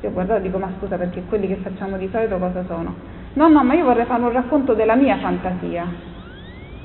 Io 0.02 0.10
ho 0.10 0.12
guardato 0.12 0.40
e 0.40 0.44
dico 0.44 0.58
ma 0.58 0.70
scusa 0.78 0.98
perché 0.98 1.24
quelli 1.28 1.48
che 1.48 1.56
facciamo 1.56 1.98
di 1.98 2.08
solito 2.12 2.38
cosa 2.38 2.64
sono? 2.68 2.94
No, 3.34 3.48
no, 3.50 3.64
ma 3.64 3.74
io 3.74 3.86
vorrei 3.86 4.06
fare 4.06 4.22
un 4.22 4.32
racconto 4.32 4.74
della 4.74 4.96
mia 4.96 5.18
fantasia. 5.18 6.14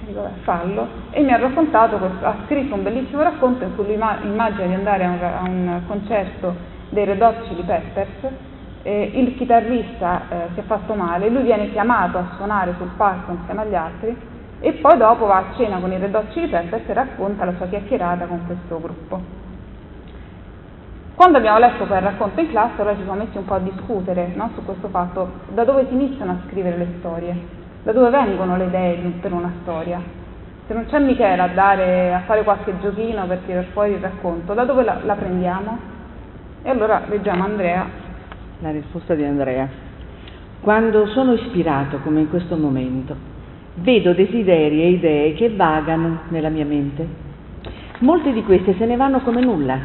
Dico, 0.05 0.29
fallo, 0.43 0.87
e 1.11 1.23
mi 1.23 1.33
ha 1.33 1.39
raccontato, 1.39 1.99
ha 2.23 2.37
scritto 2.47 2.75
un 2.75 2.83
bellissimo 2.83 3.23
racconto 3.23 3.65
in 3.65 3.75
cui 3.75 3.85
lui 3.85 3.95
immagina 3.95 4.67
di 4.67 4.75
andare 4.75 5.05
a 5.05 5.09
un, 5.09 5.23
a 5.23 5.43
un 5.43 5.81
concerto 5.87 6.55
dei 6.91 7.05
Red 7.05 7.21
Hot 7.21 7.43
Chili 7.49 7.63
Peppers, 7.63 8.33
eh, 8.83 9.11
il 9.15 9.37
chitarrista 9.37 10.23
eh, 10.29 10.37
si 10.55 10.61
è 10.61 10.63
fatto 10.63 10.95
male, 10.95 11.29
lui 11.29 11.43
viene 11.43 11.71
chiamato 11.71 12.19
a 12.19 12.33
suonare 12.37 12.75
sul 12.79 12.91
palco 12.97 13.33
insieme 13.33 13.63
agli 13.63 13.75
altri 13.75 14.17
e 14.61 14.73
poi 14.75 14.97
dopo 14.97 15.27
va 15.27 15.37
a 15.37 15.45
cena 15.57 15.79
con 15.79 15.93
i 15.93 15.99
Red 15.99 16.15
Hot 16.15 16.29
Chili 16.29 16.49
Peppers 16.49 16.89
e 16.89 16.93
racconta 16.93 17.45
la 17.45 17.55
sua 17.57 17.67
chiacchierata 17.67 18.25
con 18.27 18.47
questo 18.47 18.81
gruppo. 18.81 19.49
Quando 21.15 21.37
abbiamo 21.37 21.59
letto 21.59 21.85
quel 21.85 22.01
racconto 22.01 22.41
in 22.41 22.49
classe, 22.49 22.81
allora 22.81 22.97
ci 22.97 23.03
siamo 23.03 23.19
messi 23.23 23.37
un 23.37 23.45
po' 23.45 23.53
a 23.53 23.59
discutere 23.59 24.33
no, 24.35 24.51
su 24.55 24.65
questo 24.65 24.89
fatto, 24.89 25.31
da 25.53 25.65
dove 25.65 25.87
si 25.87 25.93
iniziano 25.93 26.33
a 26.33 26.37
scrivere 26.49 26.79
le 26.79 26.87
storie, 26.99 27.60
da 27.83 27.93
dove 27.93 28.11
vengono 28.11 28.57
le 28.57 28.65
idee 28.65 28.97
per 29.21 29.33
una 29.33 29.53
storia. 29.63 30.01
Se 30.67 30.75
non 30.75 30.87
c'è 30.87 30.99
Michela 31.01 31.45
a, 31.45 31.49
dare, 31.49 32.15
a 32.15 32.21
fare 32.21 32.43
qualche 32.45 32.79
giochino 32.81 33.27
per 33.27 33.39
tirare 33.47 33.67
fuori 33.73 33.93
il 33.93 33.99
racconto, 33.99 34.55
da 34.55 34.65
dove 34.65 34.85
la, 34.85 35.01
la 35.05 35.15
prendiamo? 35.15 35.79
E 36.63 36.71
allora 36.71 37.03
leggiamo 37.09 37.45
Andrea. 37.45 37.87
La 38.61 38.71
risposta 38.71 39.15
di 39.15 39.25
Andrea. 39.25 39.69
Quando 40.61 41.07
sono 41.07 41.33
ispirato, 41.33 41.99
come 41.99 42.21
in 42.21 42.29
questo 42.29 42.57
momento, 42.57 43.17
vedo 43.77 44.13
desideri 44.13 44.83
e 44.83 44.89
idee 44.91 45.35
che 45.35 45.49
vagano 45.57 46.21
nella 46.29 46.51
mia 46.51 46.67
mente. 46.67 47.07
Molte 48.01 48.33
di 48.33 48.45
queste 48.45 48.75
se 48.77 48.85
ne 48.85 48.97
vanno 48.97 49.21
come 49.21 49.41
nulla, 49.41 49.79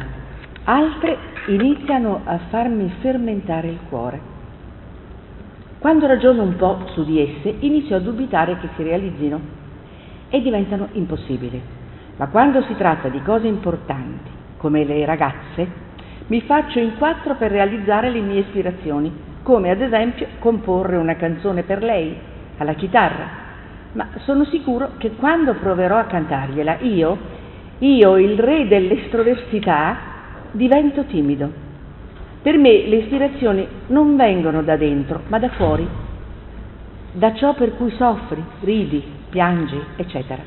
altre 0.64 1.16
iniziano 1.46 2.20
a 2.24 2.38
farmi 2.50 2.92
fermentare 3.00 3.68
il 3.68 3.78
cuore. 3.88 4.35
Quando 5.78 6.06
ragiono 6.06 6.42
un 6.42 6.56
po' 6.56 6.86
su 6.94 7.04
di 7.04 7.20
esse, 7.20 7.54
inizio 7.60 7.96
a 7.96 8.00
dubitare 8.00 8.58
che 8.58 8.68
si 8.76 8.82
realizzino 8.82 9.40
e 10.30 10.40
diventano 10.40 10.88
impossibili. 10.92 11.62
Ma 12.16 12.28
quando 12.28 12.62
si 12.62 12.74
tratta 12.76 13.08
di 13.08 13.20
cose 13.22 13.46
importanti, 13.46 14.30
come 14.56 14.84
le 14.84 15.04
ragazze, 15.04 15.84
mi 16.28 16.40
faccio 16.40 16.78
in 16.78 16.96
quattro 16.96 17.34
per 17.36 17.50
realizzare 17.50 18.10
le 18.10 18.20
mie 18.20 18.40
ispirazioni, 18.40 19.12
come 19.42 19.70
ad 19.70 19.80
esempio 19.80 20.26
comporre 20.38 20.96
una 20.96 21.14
canzone 21.14 21.62
per 21.62 21.82
lei, 21.82 22.16
alla 22.56 22.72
chitarra. 22.72 23.44
Ma 23.92 24.08
sono 24.24 24.44
sicuro 24.46 24.92
che 24.96 25.10
quando 25.12 25.54
proverò 25.54 25.98
a 25.98 26.04
cantargliela, 26.04 26.78
io, 26.80 27.18
io 27.78 28.16
il 28.16 28.38
re 28.38 28.66
dell'estroversità, 28.66 29.96
divento 30.52 31.04
timido. 31.04 31.65
Per 32.46 32.56
me 32.58 32.86
le 32.86 32.98
ispirazioni 32.98 33.66
non 33.88 34.14
vengono 34.14 34.62
da 34.62 34.76
dentro, 34.76 35.22
ma 35.26 35.40
da 35.40 35.48
fuori, 35.48 35.84
da 37.10 37.34
ciò 37.34 37.54
per 37.54 37.74
cui 37.74 37.90
soffri, 37.90 38.40
ridi, 38.60 39.02
piangi, 39.30 39.76
eccetera. 39.96 40.40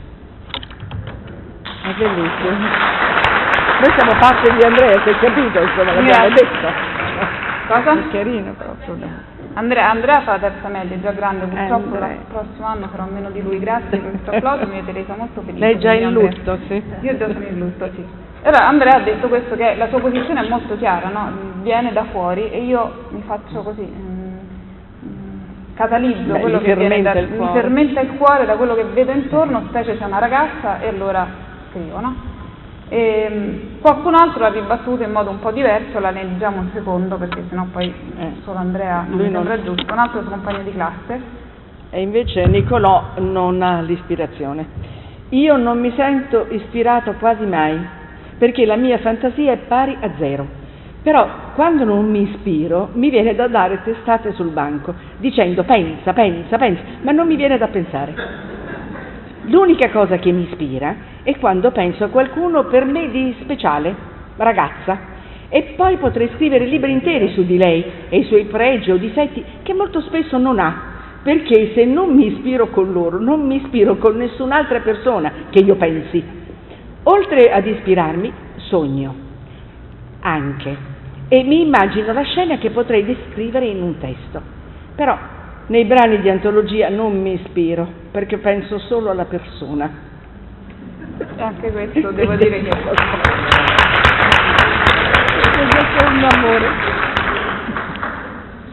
È 1.83 1.93
bellissimo. 1.97 2.51
Noi 2.51 3.93
siamo 3.97 4.17
parte 4.17 4.49
di 4.49 4.63
Andrea, 4.63 5.01
si 5.01 5.09
è 5.09 5.19
capito, 5.19 5.59
insomma, 5.59 5.93
l'abbiamo 5.93 6.29
detto. 6.29 6.67
Cosa? 7.67 7.91
È 7.91 8.07
carino 8.11 8.53
proprio. 8.53 8.97
Andrea, 9.55 9.89
Andrea 9.89 10.21
fa 10.21 10.31
la 10.31 10.39
terza 10.39 10.69
media, 10.69 10.95
è 10.95 10.99
già 11.01 11.11
grande, 11.11 11.47
purtroppo 11.47 11.95
il 11.97 12.17
prossimo 12.29 12.65
anno 12.65 12.87
farò 12.87 13.07
meno 13.11 13.29
di 13.29 13.41
lui. 13.41 13.59
Grazie 13.59 13.97
per 13.97 14.11
questo 14.11 14.31
applauso, 14.31 14.65
mi 14.67 14.77
avete 14.77 14.93
resa 14.93 15.15
molto 15.17 15.41
felice. 15.41 15.59
Lei 15.59 15.75
è 15.75 15.77
già 15.77 15.91
in 15.91 16.13
lutto, 16.13 16.59
sì. 16.67 16.81
Io 17.01 17.17
già 17.17 17.27
sono 17.27 17.45
in 17.45 17.59
lutto, 17.59 17.89
sì. 17.93 18.05
Allora 18.43 18.67
Andrea 18.69 18.95
ha 18.95 19.01
detto 19.01 19.27
questo 19.27 19.57
che 19.57 19.75
la 19.75 19.89
sua 19.89 19.99
posizione 19.99 20.45
è 20.45 20.47
molto 20.47 20.77
chiara, 20.77 21.09
no? 21.09 21.48
Viene 21.61 21.91
da 21.93 22.05
fuori 22.05 22.49
e 22.49 22.63
io 22.63 23.07
mi 23.09 23.21
faccio 23.25 23.61
così, 23.61 23.81
mm, 23.81 24.37
mm 25.05 25.39
catalizzo 25.73 26.33
Beh, 26.33 26.39
quello 26.39 26.59
che 26.59 26.75
viene 26.75 27.01
da, 27.01 27.13
mi 27.13 27.47
fermenta 27.53 28.01
il 28.01 28.17
cuore 28.17 28.45
da 28.45 28.55
quello 28.55 28.75
che 28.75 28.83
vedo 28.83 29.11
intorno, 29.11 29.63
specie 29.69 29.95
se 29.95 30.03
è 30.03 30.05
una 30.05 30.19
ragazza 30.19 30.81
e 30.81 30.87
allora 30.89 31.27
scrivo. 31.69 31.99
No? 31.99 32.15
E, 32.89 33.27
mm, 33.29 33.79
qualcun 33.81 34.15
altro 34.15 34.41
l'ha 34.41 34.49
ribattuto 34.49 35.03
in 35.03 35.11
modo 35.11 35.29
un 35.29 35.39
po' 35.39 35.51
diverso, 35.51 35.99
la 35.99 36.09
leggiamo 36.09 36.59
un 36.59 36.69
secondo 36.73 37.17
perché 37.17 37.43
sennò 37.47 37.65
poi 37.71 37.93
eh, 38.17 38.31
solo 38.43 38.57
Andrea 38.57 39.05
non 39.07 39.19
mi 39.19 39.31
sembra 39.31 39.55
non... 39.55 39.63
giusto, 39.63 39.93
un 39.93 39.99
altro 39.99 40.21
compagno 40.23 40.63
di 40.63 40.71
classe. 40.71 41.21
E 41.91 42.01
invece 42.01 42.45
Nicolò 42.47 43.11
non 43.17 43.61
ha 43.61 43.81
l'ispirazione. 43.81 44.67
Io 45.29 45.57
non 45.57 45.79
mi 45.79 45.93
sento 45.95 46.47
ispirato 46.49 47.13
quasi 47.13 47.45
mai 47.45 47.79
perché 48.37 48.65
la 48.65 48.75
mia 48.75 48.97
fantasia 48.97 49.51
è 49.51 49.57
pari 49.57 49.95
a 49.99 50.09
zero. 50.17 50.47
Però 51.01 51.27
quando 51.55 51.85
non 51.85 52.09
mi 52.09 52.29
ispiro 52.29 52.89
mi 52.93 53.09
viene 53.09 53.33
da 53.33 53.47
dare 53.47 53.81
testate 53.83 54.33
sul 54.33 54.49
banco, 54.49 54.93
dicendo 55.17 55.63
pensa, 55.63 56.11
pensa, 56.11 56.57
pensa, 56.57 56.81
ma 57.01 57.11
non 57.11 57.25
mi 57.25 57.37
viene 57.37 57.57
da 57.57 57.67
pensare. 57.67 58.13
L'unica 59.43 59.89
cosa 59.89 60.17
che 60.17 60.31
mi 60.31 60.43
ispira 60.43 60.95
è 61.23 61.37
quando 61.37 61.71
penso 61.71 62.03
a 62.03 62.09
qualcuno 62.09 62.65
per 62.65 62.83
me 62.83 63.09
di 63.09 63.33
speciale, 63.41 63.95
ragazza, 64.35 65.17
e 65.47 65.73
poi 65.75 65.97
potrei 65.97 66.29
scrivere 66.35 66.65
libri 66.65 66.91
interi 66.91 67.31
su 67.33 67.43
di 67.43 67.57
lei 67.57 67.83
e 68.09 68.19
i 68.19 68.25
suoi 68.25 68.45
pregi 68.45 68.91
o 68.91 68.97
difetti 68.97 69.43
che 69.63 69.73
molto 69.73 70.01
spesso 70.01 70.37
non 70.37 70.59
ha, 70.59 70.97
perché 71.23 71.71
se 71.73 71.85
non 71.85 72.13
mi 72.13 72.27
ispiro 72.27 72.67
con 72.67 72.91
loro, 72.91 73.19
non 73.19 73.45
mi 73.47 73.55
ispiro 73.55 73.95
con 73.95 74.17
nessun'altra 74.17 74.81
persona 74.81 75.31
che 75.49 75.59
io 75.59 75.75
pensi. 75.75 76.23
Oltre 77.03 77.51
ad 77.51 77.65
ispirarmi, 77.65 78.31
sogno 78.57 79.27
anche 80.21 80.88
e 81.29 81.43
mi 81.43 81.61
immagino 81.61 82.11
la 82.11 82.23
scena 82.23 82.57
che 82.57 82.71
potrei 82.71 83.05
descrivere 83.05 83.65
in 83.65 83.81
un 83.81 83.97
testo. 83.99 84.41
Però 84.95 85.17
nei 85.67 85.85
brani 85.85 86.19
di 86.19 86.29
antologia 86.29 86.89
non 86.89 87.21
mi 87.21 87.33
ispiro 87.33 87.87
perché 88.11 88.37
penso 88.39 88.79
solo 88.79 89.11
alla 89.11 89.25
persona. 89.25 90.07
E 91.37 91.41
anche 91.41 91.71
questo 91.71 92.11
devo 92.11 92.35
dire 92.35 92.61
che 92.61 92.69
è 95.97 96.07
un 96.07 96.23
amore 96.23 97.07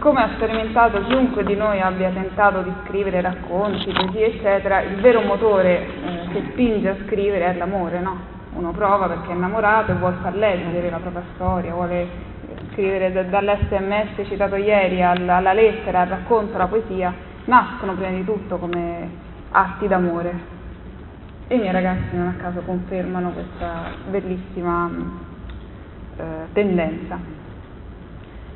come 0.07 0.23
ha 0.23 0.31
sperimentato 0.37 1.03
chiunque 1.03 1.43
di 1.43 1.57
noi 1.57 1.81
abbia 1.81 2.11
tentato 2.11 2.63
di 2.63 2.73
scrivere 2.85 3.21
racconti, 3.21 3.91
poesie, 3.91 4.37
eccetera, 4.37 4.81
il 4.83 5.01
vero 5.01 5.21
motore 5.23 5.81
eh, 5.81 6.29
che 6.33 6.45
spinge 6.51 6.91
a 6.91 6.97
scrivere 7.07 7.47
è 7.47 7.57
l'amore, 7.57 7.99
no? 7.99 8.17
Uno 8.53 8.71
prova 8.71 9.09
perché 9.09 9.33
è 9.33 9.35
innamorato 9.35 9.91
e 9.91 9.95
vuole 9.95 10.15
far 10.23 10.37
leggere 10.37 10.91
la 10.91 10.99
propria 10.99 11.25
storia, 11.35 11.73
vuole 11.75 12.07
scrivere 12.77 13.11
d- 13.11 13.31
dall'SMS 13.31 14.29
citato 14.29 14.57
ieri 14.57 15.03
alla, 15.03 15.37
alla 15.37 15.55
lettera, 15.55 16.03
al 16.03 16.09
racconto, 16.09 16.57
alla 16.57 16.67
poesia, 16.67 17.13
nascono 17.47 17.95
prima 17.95 18.11
di 18.11 18.25
tutto 18.25 18.59
come 18.59 19.11
atti 19.51 19.89
d'amore. 19.89 20.55
E 21.49 21.55
i 21.55 21.59
miei 21.59 21.73
ragazzi 21.73 22.15
non 22.15 22.29
a 22.29 22.35
caso 22.35 22.61
confermano 22.61 23.31
questa 23.31 23.93
bellissima 24.09 24.91
eh, 26.17 26.25
tendenza. 26.53 27.19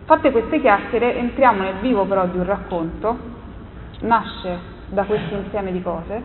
Fatte 0.05 0.31
queste 0.33 0.61
chiacchiere 0.61 1.17
entriamo 1.17 1.63
nel 1.63 1.77
vivo 1.81 2.05
però 2.05 2.27
di 2.27 2.37
un 2.37 2.45
racconto, 2.45 3.17
nasce 4.01 4.59
da 4.89 5.05
questo 5.05 5.35
insieme 5.35 5.73
di 5.73 5.81
cose, 5.81 6.23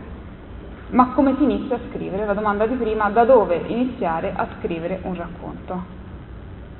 ma 0.88 1.12
come 1.14 1.34
si 1.36 1.44
inizia 1.44 1.76
a 1.76 1.80
scrivere? 1.88 2.26
La 2.26 2.34
domanda 2.34 2.66
di 2.66 2.74
prima, 2.74 3.08
da 3.08 3.24
dove 3.24 3.62
iniziare 3.66 4.32
a 4.34 4.46
scrivere 4.58 4.98
un 5.02 5.14
racconto? 5.14 5.95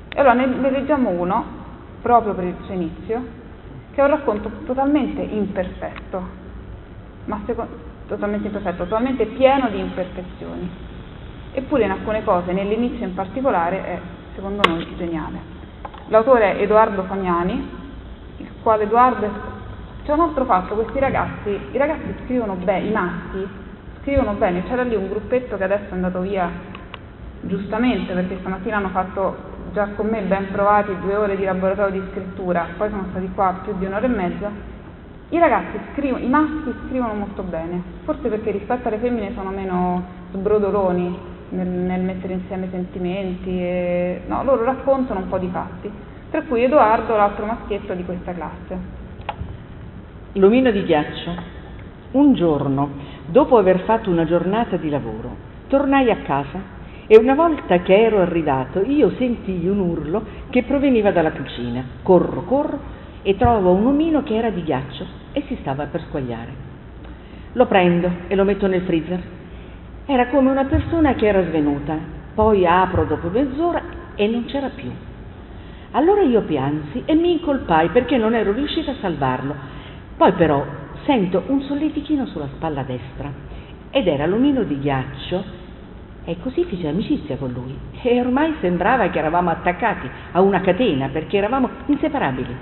E 0.09 0.19
allora 0.19 0.33
ne, 0.33 0.45
ne 0.45 0.71
leggiamo 0.71 1.09
uno, 1.09 1.43
proprio 2.01 2.33
per 2.33 2.45
il 2.45 2.55
suo 2.63 2.73
inizio, 2.73 3.25
che 3.91 4.01
è 4.01 4.03
un 4.03 4.09
racconto 4.09 4.51
totalmente 4.65 5.21
imperfetto, 5.21 6.27
ma 7.25 7.41
secondo, 7.45 7.71
totalmente 8.07 8.47
imperfetto, 8.47 8.83
totalmente 8.83 9.25
pieno 9.25 9.69
di 9.69 9.79
imperfezioni. 9.79 10.69
Eppure 11.51 11.85
in 11.85 11.91
alcune 11.91 12.23
cose, 12.23 12.51
nell'inizio 12.51 13.05
in 13.05 13.13
particolare, 13.13 13.85
è 13.85 13.99
secondo 14.35 14.61
noi 14.67 14.87
geniale. 14.97 15.55
L'autore 16.07 16.57
è 16.57 16.61
Edoardo 16.61 17.03
Fagnani, 17.03 17.69
il 18.37 18.49
quale 18.61 18.83
Edoardo... 18.83 19.55
C'è 20.03 20.13
un 20.13 20.21
altro 20.21 20.45
fatto, 20.45 20.75
questi 20.75 20.99
ragazzi, 20.99 21.49
i 21.71 21.77
ragazzi 21.77 22.15
scrivono 22.23 22.53
bene, 22.53 22.87
i 22.87 22.91
maschi 22.91 23.45
scrivono 24.07 24.33
bene, 24.33 24.63
c'era 24.63 24.83
lì 24.83 24.95
un 24.95 25.09
gruppetto 25.09 25.57
che 25.57 25.65
adesso 25.65 25.89
è 25.89 25.93
andato 25.93 26.21
via 26.21 26.49
giustamente 27.41 28.13
perché 28.13 28.37
stamattina 28.39 28.77
hanno 28.77 28.87
fatto 28.89 29.35
già 29.73 29.89
con 29.95 30.07
me 30.07 30.21
ben 30.21 30.51
provati 30.51 30.97
due 30.99 31.15
ore 31.15 31.35
di 31.35 31.43
laboratorio 31.43 31.99
di 31.99 32.07
scrittura, 32.11 32.67
poi 32.77 32.89
sono 32.89 33.05
stati 33.09 33.29
qua 33.33 33.59
più 33.63 33.77
di 33.77 33.85
un'ora 33.85 34.05
e 34.05 34.09
mezza. 34.09 34.51
I 35.29 35.39
ragazzi 35.39 35.77
scrivono, 35.91 36.23
i 36.23 36.29
maschi 36.29 36.73
scrivono 36.87 37.13
molto 37.13 37.43
bene, 37.43 37.81
forse 38.03 38.29
perché 38.29 38.51
rispetto 38.51 38.87
alle 38.87 38.97
femmine 38.97 39.33
sono 39.33 39.49
meno 39.49 40.03
sbrodoloni, 40.31 41.19
nel, 41.49 41.67
nel 41.67 42.01
mettere 42.01 42.33
insieme 42.33 42.69
sentimenti, 42.71 43.49
e, 43.49 44.21
no, 44.27 44.43
loro 44.43 44.63
raccontano 44.63 45.21
un 45.21 45.27
po' 45.27 45.37
di 45.37 45.49
fatti, 45.49 45.91
tra 46.29 46.41
cui 46.43 46.63
Edoardo, 46.63 47.15
l'altro 47.15 47.45
maschietto 47.45 47.93
di 47.93 48.03
questa 48.05 48.33
classe. 48.33 48.77
L'omino 50.33 50.71
di 50.71 50.83
ghiaccio. 50.83 51.55
Un 52.11 52.33
giorno, 52.33 52.89
dopo 53.25 53.57
aver 53.57 53.81
fatto 53.81 54.09
una 54.09 54.25
giornata 54.25 54.77
di 54.77 54.89
lavoro, 54.89 55.35
tornai 55.67 56.09
a 56.09 56.17
casa 56.17 56.75
e 57.07 57.17
una 57.17 57.35
volta 57.35 57.79
che 57.79 57.97
ero 57.97 58.19
arrivato 58.19 58.81
io 58.81 59.11
sentii 59.17 59.67
un 59.67 59.79
urlo 59.79 60.25
che 60.49 60.63
proveniva 60.63 61.11
dalla 61.11 61.31
cucina. 61.31 61.83
Corro, 62.03 62.43
corro 62.43 62.79
e 63.21 63.35
trovo 63.37 63.71
un 63.71 63.85
omino 63.85 64.23
che 64.23 64.35
era 64.35 64.49
di 64.49 64.61
ghiaccio 64.63 65.05
e 65.31 65.43
si 65.47 65.57
stava 65.61 65.85
per 65.85 66.01
squagliare. 66.01 66.65
Lo 67.53 67.65
prendo 67.65 68.11
e 68.27 68.35
lo 68.35 68.43
metto 68.43 68.67
nel 68.67 68.81
freezer. 68.81 69.21
Era 70.05 70.27
come 70.27 70.51
una 70.51 70.65
persona 70.65 71.15
che 71.15 71.27
era 71.27 71.43
svenuta. 71.45 71.97
Poi 72.35 72.65
apro 72.65 73.05
dopo 73.05 73.29
mezz'ora 73.29 73.81
e 74.15 74.27
non 74.27 74.45
c'era 74.45 74.69
più. 74.69 74.91
Allora 75.91 76.21
io 76.21 76.41
piansi 76.41 77.03
e 77.05 77.15
mi 77.15 77.31
incolpai 77.31 77.89
perché 77.89 78.17
non 78.17 78.35
ero 78.35 78.51
riuscita 78.51 78.91
a 78.91 78.95
salvarlo. 78.99 79.55
Poi 80.17 80.33
però 80.33 80.63
sento 81.05 81.43
un 81.47 81.61
solletichino 81.61 82.25
sulla 82.25 82.49
spalla 82.53 82.83
destra 82.83 83.31
ed 83.91 84.07
era 84.07 84.25
l'omino 84.25 84.63
di 84.63 84.77
ghiaccio 84.79 85.56
e 86.27 86.35
così 86.41 86.65
feci 86.65 86.85
amicizia 86.85 87.37
con 87.37 87.53
lui 87.53 87.73
e 88.01 88.19
ormai 88.19 88.53
sembrava 88.59 89.09
che 89.09 89.17
eravamo 89.17 89.49
attaccati 89.49 90.09
a 90.33 90.41
una 90.41 90.59
catena 90.59 91.07
perché 91.07 91.37
eravamo 91.37 91.69
inseparabili. 91.85 92.53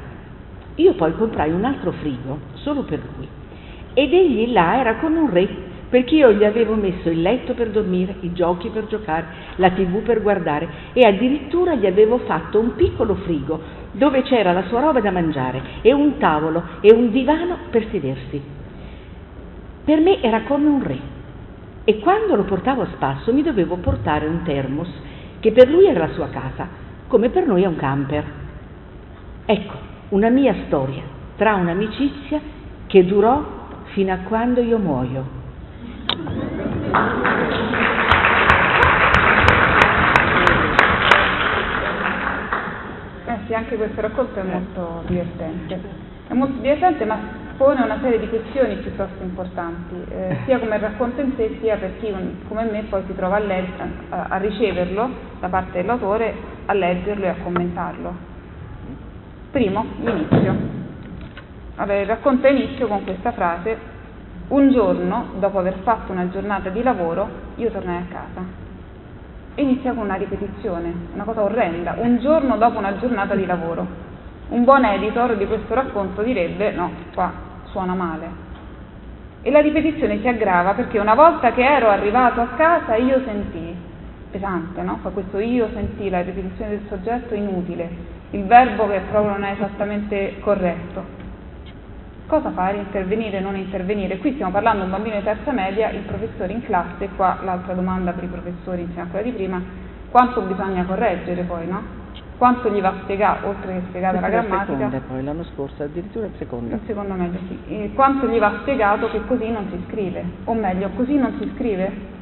Io 0.75 0.93
poi 0.93 1.15
comprai 1.15 1.51
un 1.51 1.65
altro 1.65 1.91
frigo 1.93 2.37
solo 2.53 2.83
per 2.83 2.99
lui 3.17 3.27
ed 3.95 4.13
egli 4.13 4.51
là 4.51 4.77
era 4.79 4.97
come 4.97 5.17
un 5.17 5.31
re 5.31 5.49
perché 5.89 6.13
io 6.13 6.31
gli 6.33 6.43
avevo 6.43 6.75
messo 6.75 7.09
il 7.09 7.23
letto 7.23 7.53
per 7.53 7.71
dormire, 7.71 8.15
i 8.19 8.33
giochi 8.33 8.69
per 8.69 8.85
giocare, 8.85 9.25
la 9.55 9.71
tv 9.71 10.01
per 10.01 10.21
guardare 10.21 10.67
e 10.93 11.03
addirittura 11.03 11.73
gli 11.73 11.87
avevo 11.87 12.19
fatto 12.19 12.59
un 12.59 12.75
piccolo 12.75 13.15
frigo 13.15 13.59
dove 13.93 14.21
c'era 14.21 14.51
la 14.51 14.65
sua 14.67 14.81
roba 14.81 14.99
da 14.99 15.09
mangiare 15.09 15.59
e 15.81 15.91
un 15.91 16.17
tavolo 16.19 16.61
e 16.81 16.93
un 16.93 17.09
divano 17.09 17.57
per 17.71 17.87
sedersi. 17.89 18.39
Per 19.85 19.99
me 20.01 20.21
era 20.21 20.41
come 20.41 20.67
un 20.67 20.83
re 20.83 21.14
e 21.85 21.99
quando 21.99 22.35
lo 22.35 22.43
portavo 22.43 22.81
a 22.81 22.87
spasso 22.93 23.31
mi 23.31 23.43
dovevo 23.43 23.77
portare 23.77 24.25
un 24.25 24.41
termos 24.41 24.89
che 25.39 25.51
per 25.51 25.69
lui 25.69 25.85
era 25.85 26.07
la 26.07 26.13
sua 26.13 26.29
casa, 26.29 26.67
come 27.07 27.29
per 27.29 27.45
noi 27.45 27.61
è 27.61 27.67
un 27.67 27.75
camper. 27.75 28.23
Ecco, 29.45 29.75
una 30.09 30.29
mia 30.29 30.55
storia 30.65 31.03
tra 31.35 31.53
un'amicizia 31.53 32.41
che 32.87 33.05
durò 33.05 33.43
fino 33.93 34.11
a 34.11 34.17
quando 34.17 34.61
io 34.61 34.79
muoio. 34.79 35.43
Eh 43.27 43.37
sì, 43.45 43.53
anche 43.53 43.75
questo 43.75 44.01
racconto 44.01 44.39
è 44.39 44.43
molto 44.43 45.03
divertente. 45.05 45.79
È 46.27 46.33
molto 46.33 46.59
divertente, 46.59 47.05
ma 47.05 47.44
pone 47.57 47.81
una 47.81 47.99
serie 48.01 48.19
di 48.19 48.27
questioni 48.27 48.75
piuttosto 48.75 49.23
importanti, 49.23 49.95
eh, 50.09 50.37
sia 50.45 50.59
come 50.59 50.77
racconto 50.77 51.21
in 51.21 51.33
sé, 51.35 51.57
sia 51.61 51.77
per 51.77 51.97
chi 51.99 52.13
come 52.47 52.63
me 52.65 52.83
poi 52.83 53.03
si 53.07 53.15
trova 53.15 53.37
a, 53.37 53.39
legge, 53.39 53.81
a, 54.09 54.25
a 54.29 54.37
riceverlo 54.37 55.09
da 55.39 55.47
parte 55.47 55.81
dell'autore, 55.81 56.33
a 56.65 56.73
leggerlo 56.73 57.25
e 57.25 57.29
a 57.29 57.35
commentarlo. 57.41 58.13
Primo, 59.51 59.85
l'inizio. 60.01 60.55
Allora, 61.75 61.99
il 61.99 62.07
racconto 62.07 62.47
inizio 62.47 62.87
con 62.87 63.03
questa 63.03 63.31
frase, 63.31 63.77
un 64.49 64.71
giorno, 64.71 65.27
dopo 65.39 65.59
aver 65.59 65.77
fatto 65.83 66.11
una 66.11 66.29
giornata 66.29 66.69
di 66.69 66.83
lavoro, 66.83 67.27
io 67.55 67.71
tornai 67.71 67.97
a 67.97 68.05
casa. 68.09 68.63
Inizia 69.55 69.93
con 69.93 70.03
una 70.03 70.15
ripetizione, 70.15 70.93
una 71.13 71.23
cosa 71.23 71.41
orrenda, 71.43 71.95
un 71.97 72.19
giorno 72.19 72.57
dopo 72.57 72.77
una 72.77 72.97
giornata 72.97 73.33
di 73.33 73.45
lavoro. 73.45 74.03
Un 74.49 74.63
buon 74.65 74.83
editor 74.83 75.37
di 75.37 75.47
questo 75.47 75.73
racconto 75.73 76.21
direbbe 76.21 76.71
no, 76.71 76.91
qua 77.13 77.44
suona 77.75 77.93
male. 77.93 78.43
E 79.41 79.51
la 79.51 79.59
ripetizione 79.59 80.21
si 80.21 80.27
aggrava 80.29 80.73
perché 80.73 80.97
una 80.97 81.13
volta 81.13 81.51
che 81.51 81.61
ero 81.61 81.89
arrivato 81.89 82.39
a 82.39 82.47
casa 82.55 82.95
io 82.95 83.21
sentii, 83.25 83.75
pesante, 84.31 84.81
no? 84.81 84.99
Fa 85.01 85.09
questo 85.09 85.39
io 85.39 85.67
sentii, 85.73 86.09
la 86.09 86.21
ripetizione 86.21 86.71
del 86.71 86.85
soggetto 86.87 87.35
inutile, 87.35 87.89
il 88.31 88.45
verbo 88.45 88.87
che 88.87 89.01
proprio 89.11 89.33
non 89.33 89.43
è 89.43 89.51
esattamente 89.51 90.39
corretto. 90.39 91.23
Cosa 92.27 92.49
fare? 92.51 92.77
Intervenire, 92.77 93.41
non 93.41 93.55
intervenire? 93.57 94.17
Qui 94.17 94.33
stiamo 94.33 94.51
parlando 94.51 94.79
di 94.79 94.85
un 94.85 94.91
bambino 94.95 95.17
di 95.17 95.23
terza 95.23 95.51
media, 95.51 95.89
il 95.89 96.03
professore 96.03 96.53
in 96.53 96.63
classe, 96.63 97.09
qua 97.15 97.39
l'altra 97.43 97.73
domanda 97.73 98.13
per 98.13 98.23
i 98.23 98.27
professori 98.27 98.81
insieme 98.81 99.09
a 99.09 99.11
quella 99.11 99.25
di 99.25 99.31
prima, 99.33 99.61
quanto 100.09 100.41
bisogna 100.41 100.85
correggere 100.85 101.43
poi, 101.43 101.67
no? 101.67 102.04
Quanto 102.37 102.69
gli 102.69 102.81
va 102.81 102.93
spiegato, 103.03 103.47
oltre 103.47 103.73
che 103.73 103.81
spiegata 103.87 104.19
la 104.19 104.29
grammatica. 104.29 104.75
Seconda, 104.75 105.01
poi 105.07 105.23
l'anno 105.23 105.43
scorso 105.43 105.83
addirittura 105.83 106.25
il 106.25 106.33
secondo. 106.37 106.75
Il 106.75 106.81
secondo 106.85 107.13
meglio, 107.13 107.39
sì. 107.47 107.59
E 107.67 107.91
quanto 107.93 108.27
gli 108.27 108.39
va 108.39 108.59
spiegato 108.61 109.09
che 109.09 109.25
così 109.25 109.49
non 109.49 109.67
si 109.69 109.83
scrive, 109.87 110.23
o 110.43 110.53
meglio, 110.53 110.89
così 110.95 111.15
non 111.15 111.35
si 111.39 111.51
scrive. 111.55 112.13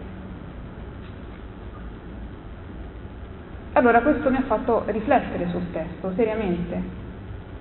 Allora 3.73 4.01
questo 4.01 4.29
mi 4.29 4.38
ha 4.38 4.43
fatto 4.43 4.83
riflettere 4.85 5.49
sul 5.49 5.71
testo, 5.71 6.13
seriamente, 6.15 6.81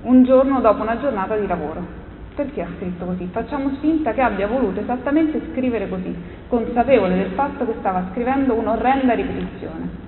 un 0.02 0.24
giorno 0.24 0.60
dopo 0.60 0.82
una 0.82 1.00
giornata 1.00 1.36
di 1.36 1.46
lavoro. 1.46 2.00
Perché 2.34 2.62
ha 2.62 2.68
scritto 2.76 3.04
così? 3.04 3.28
Facciamo 3.30 3.70
finta 3.80 4.12
che 4.12 4.20
abbia 4.20 4.46
voluto 4.46 4.80
esattamente 4.80 5.40
scrivere 5.50 5.88
così, 5.88 6.14
consapevole 6.48 7.14
del 7.14 7.30
fatto 7.32 7.66
che 7.66 7.74
stava 7.78 8.08
scrivendo 8.10 8.54
un'orrenda 8.54 9.14
ripetizione. 9.14 10.01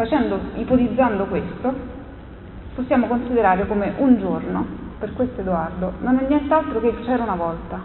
Facendo, 0.00 0.40
ipotizzando 0.54 1.26
questo, 1.26 1.74
possiamo 2.74 3.06
considerare 3.06 3.66
come 3.66 3.92
un 3.98 4.18
giorno, 4.18 4.64
per 4.98 5.12
questo 5.12 5.42
Edoardo, 5.42 5.92
non 6.00 6.16
è 6.16 6.26
nient'altro 6.26 6.80
che 6.80 7.00
c'era 7.04 7.22
una 7.24 7.34
volta. 7.34 7.78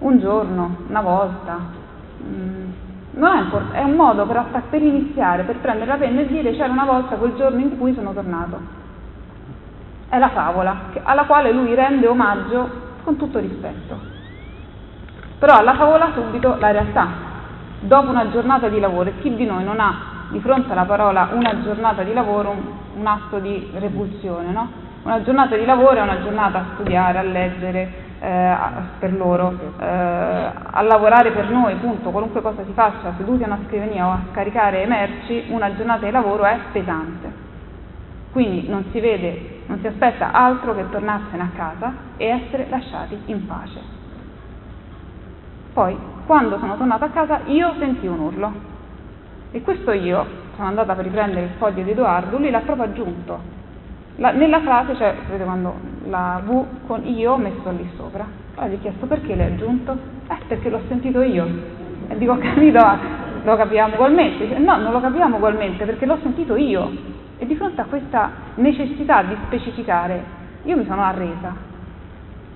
Un 0.00 0.18
giorno, 0.18 0.76
una 0.88 1.00
volta. 1.00 1.58
Mm, 2.22 2.70
non 3.12 3.36
è, 3.36 3.40
import- 3.40 3.72
è 3.72 3.82
un 3.82 3.94
modo 3.94 4.26
per, 4.26 4.44
per 4.68 4.82
iniziare, 4.82 5.44
per 5.44 5.60
prendere 5.60 5.92
la 5.92 5.96
penna 5.96 6.20
e 6.20 6.26
dire 6.26 6.52
c'era 6.52 6.70
una 6.70 6.84
volta 6.84 7.16
quel 7.16 7.36
giorno 7.36 7.60
in 7.60 7.78
cui 7.78 7.94
sono 7.94 8.12
tornato. 8.12 8.60
È 10.10 10.18
la 10.18 10.28
favola, 10.28 10.76
alla 11.04 11.24
quale 11.24 11.52
lui 11.52 11.74
rende 11.74 12.06
omaggio 12.06 12.68
con 13.02 13.16
tutto 13.16 13.38
rispetto. 13.38 13.98
Però 15.38 15.54
alla 15.54 15.74
favola 15.74 16.10
subito 16.12 16.54
la 16.58 16.70
realtà. 16.70 17.08
Dopo 17.80 18.10
una 18.10 18.28
giornata 18.28 18.68
di 18.68 18.78
lavoro, 18.78 19.10
chi 19.22 19.34
di 19.34 19.46
noi 19.46 19.64
non 19.64 19.80
ha 19.80 20.11
di 20.32 20.40
fronte 20.40 20.72
alla 20.72 20.86
parola 20.86 21.28
una 21.32 21.62
giornata 21.62 22.02
di 22.02 22.12
lavoro 22.14 22.50
un, 22.50 22.62
un 22.96 23.06
atto 23.06 23.38
di 23.38 23.70
repulsione. 23.74 24.50
No? 24.50 24.68
Una 25.02 25.22
giornata 25.22 25.56
di 25.56 25.64
lavoro 25.64 25.96
è 25.96 26.00
una 26.00 26.22
giornata 26.22 26.58
a 26.58 26.64
studiare, 26.74 27.18
a 27.18 27.22
leggere 27.22 27.92
eh, 28.18 28.54
per 28.98 29.12
loro, 29.12 29.52
eh, 29.78 29.84
a 29.84 30.80
lavorare 30.82 31.32
per 31.32 31.50
noi, 31.50 31.74
punto, 31.76 32.10
qualunque 32.10 32.40
cosa 32.40 32.64
si 32.64 32.72
faccia 32.72 33.12
seduti 33.16 33.42
a 33.42 33.46
una 33.46 33.58
scrivania 33.66 34.06
o 34.06 34.10
a 34.10 34.20
scaricare 34.32 34.86
merci, 34.86 35.44
una 35.48 35.74
giornata 35.74 36.06
di 36.06 36.10
lavoro 36.10 36.44
è 36.44 36.58
pesante. 36.72 37.50
Quindi 38.32 38.68
non 38.68 38.86
si 38.90 39.00
vede, 39.00 39.62
non 39.66 39.78
si 39.80 39.86
aspetta 39.86 40.32
altro 40.32 40.74
che 40.74 40.88
tornarsene 40.88 41.42
a 41.42 41.50
casa 41.54 41.92
e 42.16 42.26
essere 42.26 42.66
lasciati 42.70 43.20
in 43.26 43.46
pace. 43.46 43.80
Poi, 45.74 45.96
quando 46.24 46.58
sono 46.58 46.76
tornata 46.76 47.06
a 47.06 47.10
casa, 47.10 47.40
io 47.46 47.74
sentì 47.78 48.06
un 48.06 48.20
urlo. 48.20 48.71
E 49.54 49.60
questo 49.60 49.92
io, 49.92 50.26
sono 50.56 50.68
andata 50.68 50.94
per 50.94 51.04
riprendere 51.04 51.42
il 51.42 51.50
foglio 51.58 51.82
di 51.82 51.90
Edoardo, 51.90 52.38
lui 52.38 52.50
l'ha 52.50 52.60
proprio 52.60 52.86
aggiunto. 52.86 53.38
La, 54.16 54.30
nella 54.30 54.60
frase 54.60 54.94
c'è, 54.94 55.14
vedete 55.26 55.44
quando 55.44 55.74
la 56.08 56.40
V 56.42 56.86
con 56.86 57.04
io 57.06 57.36
messo 57.36 57.70
lì 57.70 57.86
sopra. 57.96 58.26
Allora 58.54 58.72
gli 58.72 58.76
ho 58.76 58.80
chiesto 58.80 59.04
perché 59.04 59.34
l'hai 59.34 59.52
aggiunto? 59.52 59.96
Eh, 60.28 60.36
perché 60.48 60.70
l'ho 60.70 60.80
sentito 60.88 61.20
io. 61.20 61.46
E 62.08 62.16
dico, 62.16 62.32
ho 62.32 62.38
capito, 62.38 62.80
lo 63.44 63.56
capiamo 63.56 63.94
ugualmente. 63.94 64.46
Dice, 64.46 64.58
no, 64.58 64.78
non 64.78 64.90
lo 64.90 65.00
capiamo 65.00 65.36
ugualmente 65.36 65.84
perché 65.84 66.06
l'ho 66.06 66.18
sentito 66.22 66.56
io. 66.56 66.90
E 67.36 67.44
di 67.44 67.54
fronte 67.54 67.82
a 67.82 67.84
questa 67.84 68.30
necessità 68.54 69.22
di 69.22 69.36
specificare, 69.44 70.22
io 70.62 70.78
mi 70.78 70.86
sono 70.86 71.02
arresa 71.02 71.71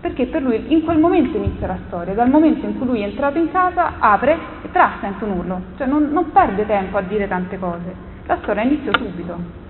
perché 0.00 0.26
per 0.26 0.42
lui 0.42 0.72
in 0.72 0.84
quel 0.84 0.98
momento 0.98 1.36
inizia 1.36 1.66
la 1.66 1.78
storia, 1.86 2.14
dal 2.14 2.30
momento 2.30 2.66
in 2.66 2.76
cui 2.76 2.86
lui 2.86 3.00
è 3.00 3.04
entrato 3.04 3.38
in 3.38 3.50
casa, 3.50 3.98
apre 3.98 4.38
e 4.62 4.70
tra 4.70 4.98
sente 5.00 5.24
un 5.24 5.38
urlo, 5.38 5.60
cioè 5.76 5.86
non, 5.86 6.10
non 6.10 6.30
perde 6.32 6.66
tempo 6.66 6.96
a 6.96 7.02
dire 7.02 7.26
tante 7.26 7.58
cose, 7.58 7.94
la 8.26 8.38
storia 8.42 8.62
inizia 8.62 8.92
subito. 8.96 9.64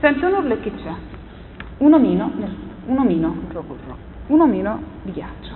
Sente 0.00 0.24
un 0.26 0.32
urlo 0.32 0.54
e 0.54 0.60
che 0.60 0.72
c'è? 0.74 0.92
Un 1.78 1.92
omino, 1.92 2.30
un 2.86 2.98
omino, 2.98 3.36
un 4.26 4.40
omino 4.40 4.82
di 5.02 5.12
ghiaccio. 5.12 5.52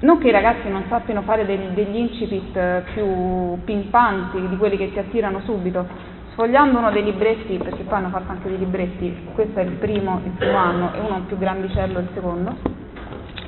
Non 0.00 0.18
che 0.18 0.28
i 0.28 0.32
ragazzi 0.32 0.68
non 0.68 0.84
sappiano 0.88 1.22
fare 1.22 1.46
degli, 1.46 1.68
degli 1.68 1.96
incipit 1.96 2.82
più 2.92 3.62
pimpanti 3.64 4.48
di 4.48 4.56
quelli 4.58 4.76
che 4.76 4.92
ti 4.92 4.98
attirano 4.98 5.40
subito, 5.40 5.86
Sfogliando 6.34 6.78
uno 6.78 6.90
dei 6.90 7.04
libretti, 7.04 7.58
perché 7.58 7.84
poi 7.84 7.98
hanno 7.98 8.08
fatto 8.08 8.32
anche 8.32 8.48
dei 8.48 8.58
libretti, 8.58 9.28
questo 9.34 9.60
è 9.60 9.62
il 9.62 9.74
primo, 9.74 10.20
il 10.24 10.32
primo 10.32 10.56
anno 10.56 10.92
e 10.92 10.98
uno 10.98 11.20
più 11.28 11.38
grandicello 11.38 12.00
il 12.00 12.08
secondo, 12.12 12.56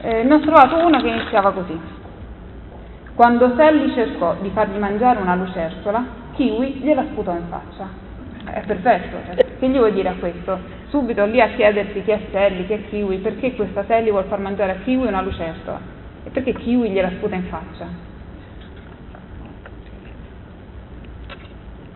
eh, 0.03 0.23
ne 0.23 0.33
ho 0.33 0.39
trovato 0.39 0.77
uno 0.87 1.01
che 1.01 1.09
iniziava 1.09 1.51
così. 1.51 1.77
Quando 3.17 3.57
Sally 3.57 3.93
cercò 3.93 4.37
di 4.41 4.51
fargli 4.51 4.79
mangiare 4.79 5.21
una 5.21 5.35
lucertola, 5.35 6.05
Kiwi 6.35 6.75
gliela 6.75 7.03
sputò 7.11 7.33
in 7.33 7.49
faccia. 7.49 7.89
È 8.53 8.63
perfetto, 8.65 9.17
cioè, 9.35 9.59
che 9.59 9.69
gli 9.69 9.77
vuoi 9.79 9.93
dire 9.93 10.11
a 10.11 10.15
questo? 10.21 10.57
Subito 10.91 11.25
lì 11.25 11.41
a 11.41 11.49
chiedersi 11.57 12.05
chi 12.05 12.11
è 12.13 12.21
Sally, 12.31 12.67
chi 12.67 12.73
è 12.73 12.89
Kiwi, 12.89 13.19
perché 13.19 13.57
questa 13.57 13.85
Sally 13.87 14.11
vuol 14.11 14.27
far 14.27 14.39
mangiare 14.39 14.71
a 14.71 14.77
Kiwi 14.85 15.09
una 15.09 15.23
lucertola? 15.23 15.81
E 16.23 16.31
perché 16.31 16.53
Kiwi 16.53 16.91
gliela 16.91 17.11
sputa 17.11 17.35
in 17.35 17.47
faccia? 17.47 17.89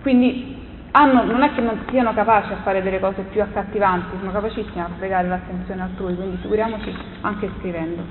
Quindi 0.02 0.59
hanno, 0.92 1.24
non 1.24 1.42
è 1.42 1.54
che 1.54 1.60
non 1.60 1.84
siano 1.88 2.12
capaci 2.12 2.52
a 2.52 2.56
fare 2.62 2.82
delle 2.82 2.98
cose 2.98 3.22
più 3.22 3.40
accattivanti, 3.40 4.16
sono 4.18 4.32
capacissimi 4.32 4.80
a 4.80 4.90
fregare 4.96 5.28
l'attenzione 5.28 5.82
altrui, 5.82 6.16
quindi 6.16 6.36
figuriamoci 6.38 6.92
anche 7.20 7.50
scrivendo. 7.58 8.02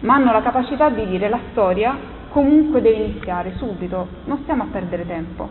Ma 0.00 0.14
hanno 0.14 0.32
la 0.32 0.42
capacità 0.42 0.88
di 0.88 1.06
dire 1.06 1.28
la 1.28 1.38
storia 1.50 1.96
comunque 2.30 2.80
deve 2.80 2.96
iniziare 2.96 3.52
subito, 3.56 4.08
non 4.24 4.38
stiamo 4.42 4.64
a 4.64 4.66
perdere 4.70 5.06
tempo. 5.06 5.48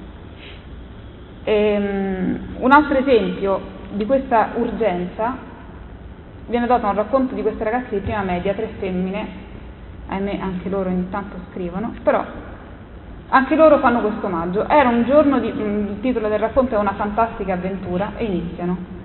Ehm, 1.44 2.56
un 2.60 2.72
altro 2.72 2.98
esempio 2.98 3.62
di 3.92 4.06
questa 4.06 4.52
urgenza 4.56 5.48
viene 6.48 6.68
dato 6.68 6.88
un 6.88 6.96
racconto 6.96 7.36
di 7.36 7.42
queste 7.42 7.64
ragazze 7.64 7.96
di 7.96 8.02
prima 8.02 8.22
media, 8.22 8.54
tre 8.54 8.70
femmine, 8.80 9.28
ahimè 10.08 10.40
anche 10.40 10.68
loro 10.68 10.90
ogni 10.90 11.10
tanto 11.10 11.38
scrivono, 11.52 11.94
però 12.04 12.26
anche 13.30 13.56
loro 13.56 13.78
fanno 13.78 14.02
questo 14.02 14.26
omaggio. 14.26 14.68
Era 14.68 14.90
un 14.90 15.04
giorno 15.06 15.40
di, 15.40 15.52
mm, 15.52 15.88
il 15.88 16.00
titolo 16.02 16.28
del 16.30 16.40
racconto 16.40 16.76
è 16.76 16.78
Una 16.78 16.94
fantastica 16.94 17.54
avventura 17.54 18.14
e 18.18 18.26
iniziano. 18.26 18.98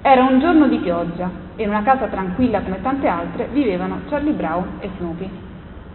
Era 0.00 0.22
un 0.22 0.38
giorno 0.38 0.68
di 0.68 0.78
pioggia 0.78 1.28
e 1.56 1.64
in 1.64 1.68
una 1.68 1.82
casa 1.82 2.06
tranquilla 2.06 2.60
come 2.60 2.80
tante 2.80 3.08
altre 3.08 3.48
vivevano 3.50 4.02
Charlie 4.08 4.32
Brown 4.32 4.78
e 4.78 4.90
Snoopy. 4.96 5.30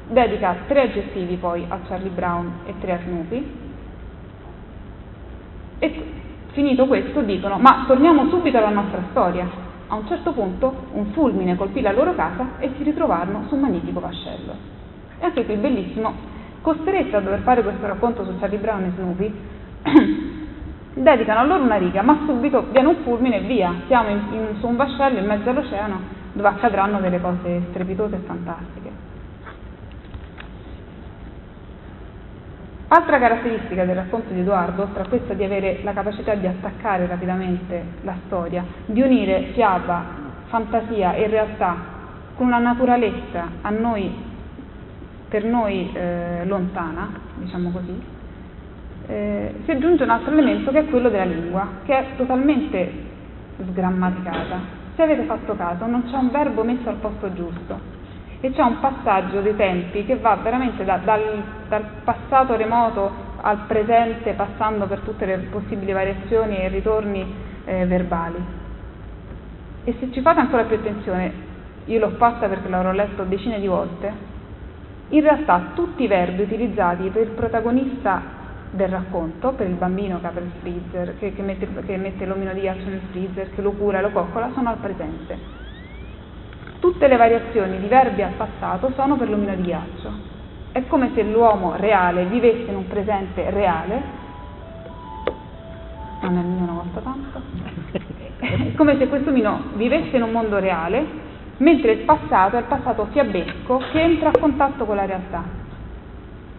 Dedica 0.10 0.56
tre 0.68 0.82
aggettivi 0.82 1.36
poi 1.36 1.66
a 1.68 1.80
Charlie 1.88 2.10
Brown 2.10 2.52
e 2.66 2.74
tre 2.82 2.92
a 2.94 3.00
Snoopy. 3.02 3.52
E 5.80 6.04
finito 6.52 6.86
questo 6.86 7.22
dicono, 7.22 7.58
ma 7.60 7.86
torniamo 7.88 8.28
subito 8.28 8.58
alla 8.58 8.70
nostra 8.70 9.02
storia. 9.12 9.48
A 9.88 9.96
un 9.96 10.06
certo 10.08 10.34
punto 10.34 10.88
un 10.92 11.06
fulmine 11.14 11.56
colpì 11.56 11.80
la 11.80 11.94
loro 11.94 12.14
casa 12.14 12.60
e 12.60 12.72
si 12.76 12.84
ritrovarono 12.84 13.46
su 13.48 13.56
un 13.56 13.62
magnifico 13.62 14.02
vascello. 14.02 14.54
E 15.20 15.26
anche 15.26 15.46
qui 15.46 15.56
bellissimo 15.56 16.33
costretta 16.64 17.18
a 17.18 17.20
dover 17.20 17.42
fare 17.42 17.62
questo 17.62 17.86
racconto 17.86 18.24
su 18.24 18.40
Charlie 18.40 18.58
Brown 18.58 18.84
e 18.86 18.92
Snoopy, 18.96 19.34
dedicano 20.96 21.40
a 21.42 21.44
loro 21.44 21.64
una 21.64 21.76
riga, 21.76 22.02
ma 22.02 22.22
subito 22.26 22.66
viene 22.72 22.88
un 22.88 22.96
fulmine 23.04 23.38
e 23.38 23.42
via, 23.42 23.74
siamo 23.88 24.10
in, 24.10 24.22
in, 24.32 24.48
su 24.60 24.68
un 24.68 24.78
vascello 24.78 25.20
in 25.20 25.26
mezzo 25.26 25.50
all'oceano 25.50 26.22
dove 26.32 26.48
accadranno 26.48 27.00
delle 27.00 27.20
cose 27.20 27.62
strepitose 27.70 28.16
e 28.16 28.20
fantastiche. 28.20 28.92
Altra 32.88 33.20
caratteristica 33.20 33.86
del 33.86 33.96
racconto 33.96 34.32
di 34.32 34.40
Edoardo, 34.40 34.84
oltre 34.84 35.04
a 35.04 35.08
questa 35.08 35.34
di 35.34 35.44
avere 35.44 35.80
la 35.84 35.94
capacità 35.94 36.36
di 36.36 36.48
attaccare 36.48 37.08
rapidamente 37.08 37.84
la 38.04 38.16
storia, 38.26 38.64
di 38.86 39.02
unire 39.02 39.50
fiaba, 39.54 40.04
fantasia 40.46 41.14
e 41.14 41.28
realtà 41.28 41.76
con 42.36 42.48
una 42.48 42.60
naturalezza 42.60 43.48
a 43.62 43.70
noi 43.72 44.32
per 45.34 45.46
noi 45.46 45.90
eh, 45.92 46.46
lontana, 46.46 47.10
diciamo 47.38 47.72
così, 47.72 48.00
eh, 49.08 49.56
si 49.66 49.72
aggiunge 49.72 50.04
un 50.04 50.12
altro 50.12 50.32
elemento 50.32 50.70
che 50.70 50.82
è 50.82 50.86
quello 50.86 51.10
della 51.10 51.24
lingua, 51.24 51.68
che 51.86 51.98
è 51.98 52.06
totalmente 52.16 52.92
sgrammaticata. 53.58 54.60
Se 54.94 55.02
avete 55.02 55.24
fatto 55.24 55.56
caso, 55.56 55.88
non 55.88 56.04
c'è 56.04 56.18
un 56.18 56.30
verbo 56.30 56.64
messo 56.64 56.88
al 56.88 56.98
posto 56.98 57.34
giusto 57.34 57.80
e 58.42 58.52
c'è 58.52 58.62
un 58.62 58.80
passaggio 58.80 59.42
dei 59.42 59.56
tempi 59.56 60.06
che 60.06 60.18
va 60.18 60.36
veramente 60.36 60.84
da, 60.84 60.98
dal, 60.98 61.42
dal 61.68 61.84
passato 62.04 62.56
remoto 62.56 63.12
al 63.42 63.66
presente, 63.66 64.34
passando 64.34 64.86
per 64.86 65.00
tutte 65.00 65.26
le 65.26 65.38
possibili 65.50 65.94
variazioni 65.94 66.58
e 66.58 66.68
ritorni 66.68 67.26
eh, 67.66 67.88
verbali. 67.88 68.38
E 69.84 69.96
se 70.00 70.12
ci 70.12 70.22
fate 70.22 70.42
ancora 70.42 70.66
più 70.66 70.76
attenzione, 70.76 71.34
io 71.86 71.98
l'ho 71.98 72.12
fatta 72.18 72.48
perché 72.48 72.70
l'avrò 72.70 72.92
letto 72.92 73.24
decine 73.24 73.60
di 73.60 73.66
volte, 73.66 74.33
in 75.14 75.22
realtà 75.22 75.72
tutti 75.76 76.04
i 76.04 76.08
verbi 76.08 76.42
utilizzati 76.42 77.10
per 77.10 77.22
il 77.24 77.30
protagonista 77.30 78.42
del 78.72 78.90
racconto, 78.90 79.52
per 79.52 79.68
il 79.68 79.76
bambino 79.76 80.20
che 80.20 80.26
apre 80.26 80.44
il 80.44 80.52
freezer, 80.60 81.18
che, 81.20 81.34
che, 81.34 81.42
mette, 81.44 81.68
che 81.86 81.98
mette 81.98 82.26
l'omino 82.26 82.52
di 82.54 82.62
ghiaccio 82.62 82.90
nel 82.90 83.02
freezer, 83.12 83.54
che 83.54 83.62
lo 83.62 83.72
cura 83.74 84.02
lo 84.02 84.10
coccola, 84.10 84.50
sono 84.54 84.70
al 84.70 84.78
presente. 84.78 85.62
Tutte 86.80 87.08
le 87.08 87.16
variazioni 87.16 87.80
di 87.80 87.88
verbi 87.88 88.24
al 88.24 88.34
passato 88.34 88.92
sono 88.96 89.16
per 89.16 89.30
l'omino 89.30 89.54
di 89.56 89.62
ghiaccio. 89.62 90.12
È 90.72 90.84
come 90.88 91.12
se 91.14 91.22
l'uomo 91.22 91.76
reale 91.76 92.26
vivesse 92.26 92.72
in 92.72 92.76
un 92.76 92.88
presente 92.88 93.52
reale, 93.52 94.02
non 96.22 96.38
è 96.38 96.42
mio 96.42 96.64
una 96.64 96.74
volta 96.74 97.00
tanto, 97.02 97.42
è 98.40 98.74
come 98.74 98.98
se 98.98 99.08
questo 99.08 99.30
omino 99.30 99.66
vivesse 99.76 100.16
in 100.16 100.24
un 100.24 100.32
mondo 100.32 100.58
reale 100.58 101.23
mentre 101.58 101.92
il 101.92 102.00
passato 102.06 102.56
è 102.56 102.60
il 102.60 102.66
passato 102.66 103.08
fiabesco 103.12 103.78
che 103.92 104.02
entra 104.02 104.30
a 104.30 104.40
contatto 104.40 104.86
con 104.86 104.96
la 104.96 105.06
realtà. 105.06 105.44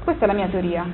Questa 0.05 0.25
è 0.25 0.27
la 0.27 0.35
mia 0.35 0.49
teoria, 0.49 0.85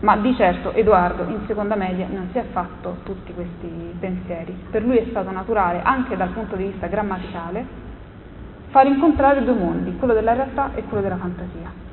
ma 0.00 0.16
di 0.16 0.34
certo 0.36 0.72
Edoardo 0.72 1.24
in 1.24 1.40
seconda 1.46 1.74
media 1.74 2.06
non 2.08 2.28
si 2.30 2.38
è 2.38 2.44
fatto 2.52 2.98
tutti 3.02 3.34
questi 3.34 3.96
pensieri. 3.98 4.56
Per 4.70 4.82
lui 4.82 4.96
è 4.96 5.06
stato 5.10 5.30
naturale, 5.30 5.82
anche 5.82 6.16
dal 6.16 6.28
punto 6.28 6.56
di 6.56 6.64
vista 6.64 6.86
grammaticale, 6.86 7.66
far 8.68 8.86
incontrare 8.86 9.42
due 9.42 9.54
mondi, 9.54 9.96
quello 9.96 10.14
della 10.14 10.34
realtà 10.34 10.70
e 10.74 10.84
quello 10.84 11.02
della 11.02 11.16
fantasia. 11.16 11.86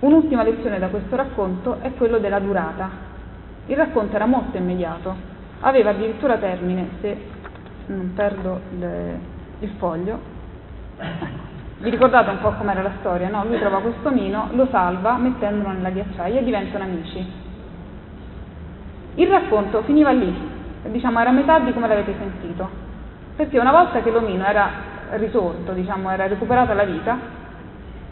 Un'ultima 0.00 0.42
lezione 0.42 0.78
da 0.78 0.88
questo 0.88 1.14
racconto 1.16 1.78
è 1.80 1.92
quello 1.94 2.18
della 2.18 2.38
durata. 2.38 3.08
Il 3.66 3.76
racconto 3.76 4.16
era 4.16 4.26
molto 4.26 4.56
immediato, 4.56 5.14
aveva 5.60 5.90
addirittura 5.90 6.38
termine 6.38 6.88
se 7.00 7.16
non 7.94 8.12
perdo 8.14 8.60
le, 8.78 9.18
il 9.60 9.70
foglio. 9.78 10.18
Vi 11.78 11.88
ricordate 11.88 12.30
un 12.30 12.40
po' 12.40 12.52
com'era 12.52 12.82
la 12.82 12.92
storia? 13.00 13.28
No? 13.28 13.44
Lui 13.44 13.58
trova 13.58 13.80
questo 13.80 14.08
omino, 14.08 14.48
lo 14.52 14.68
salva 14.70 15.16
mettendolo 15.16 15.70
nella 15.70 15.90
ghiacciaia 15.90 16.40
e 16.40 16.44
diventano 16.44 16.84
amici. 16.84 17.26
Il 19.14 19.28
racconto 19.28 19.82
finiva 19.82 20.10
lì, 20.10 20.32
diciamo 20.84 21.20
era 21.20 21.30
a 21.30 21.32
metà 21.32 21.58
di 21.58 21.72
come 21.72 21.88
l'avete 21.88 22.14
sentito, 22.18 22.68
perché 23.34 23.58
una 23.58 23.72
volta 23.72 24.02
che 24.02 24.10
l'omino 24.10 24.44
era 24.44 24.68
risorto, 25.12 25.72
diciamo, 25.72 26.10
era 26.10 26.28
recuperata 26.28 26.74
la 26.74 26.84
vita, 26.84 27.18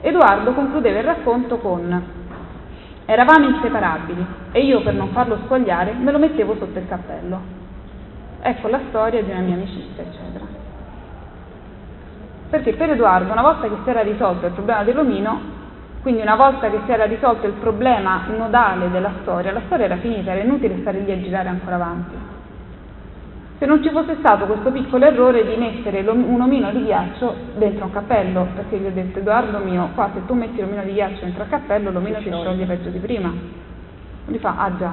Edoardo 0.00 0.52
concludeva 0.52 0.98
il 0.98 1.04
racconto 1.04 1.58
con 1.58 2.16
eravamo 3.04 3.48
inseparabili 3.48 4.26
e 4.52 4.60
io 4.60 4.82
per 4.82 4.92
non 4.92 5.08
farlo 5.08 5.38
squagliare 5.44 5.94
me 5.94 6.12
lo 6.12 6.18
mettevo 6.18 6.54
sotto 6.56 6.78
il 6.78 6.86
cappello. 6.86 7.57
Ecco 8.40 8.68
la 8.68 8.80
storia 8.88 9.22
di 9.22 9.30
una 9.30 9.40
mia 9.40 9.54
amicizia, 9.54 10.02
eccetera. 10.02 10.44
Perché 12.50 12.72
per 12.74 12.90
Edoardo, 12.90 13.32
una 13.32 13.42
volta 13.42 13.68
che 13.68 13.76
si 13.82 13.90
era 13.90 14.00
risolto 14.00 14.46
il 14.46 14.52
problema 14.52 14.84
dell'omino, 14.84 15.56
quindi 16.02 16.22
una 16.22 16.36
volta 16.36 16.70
che 16.70 16.78
si 16.86 16.92
era 16.92 17.04
risolto 17.04 17.46
il 17.46 17.54
problema 17.54 18.22
nodale 18.36 18.90
della 18.90 19.10
storia, 19.20 19.52
la 19.52 19.62
storia 19.66 19.86
era 19.86 19.96
finita, 19.96 20.30
era 20.30 20.42
inutile 20.42 20.78
stare 20.78 21.00
lì 21.00 21.10
a 21.10 21.20
girare 21.20 21.48
ancora 21.48 21.74
avanti. 21.74 22.14
Se 23.58 23.66
non 23.66 23.82
ci 23.82 23.90
fosse 23.90 24.14
stato 24.20 24.46
questo 24.46 24.70
piccolo 24.70 25.04
errore 25.04 25.44
di 25.44 25.56
mettere 25.56 26.00
un 26.08 26.40
omino 26.40 26.70
di 26.70 26.84
ghiaccio 26.84 27.34
dentro 27.56 27.86
un 27.86 27.90
cappello, 27.90 28.46
perché 28.54 28.78
gli 28.78 28.86
ho 28.86 28.92
detto 28.92 29.18
Edoardo 29.18 29.58
mio, 29.58 29.90
qua 29.94 30.10
se 30.14 30.24
tu 30.26 30.34
metti 30.34 30.60
l'omino 30.60 30.84
di 30.84 30.92
ghiaccio 30.92 31.24
dentro 31.24 31.42
il 31.42 31.48
cappello, 31.48 31.90
l'omino 31.90 32.20
si 32.20 32.30
scioglie 32.30 32.66
peggio 32.66 32.88
di 32.90 32.98
prima. 33.00 33.32
Lui 34.26 34.38
fa, 34.38 34.54
ah 34.56 34.76
già, 34.76 34.92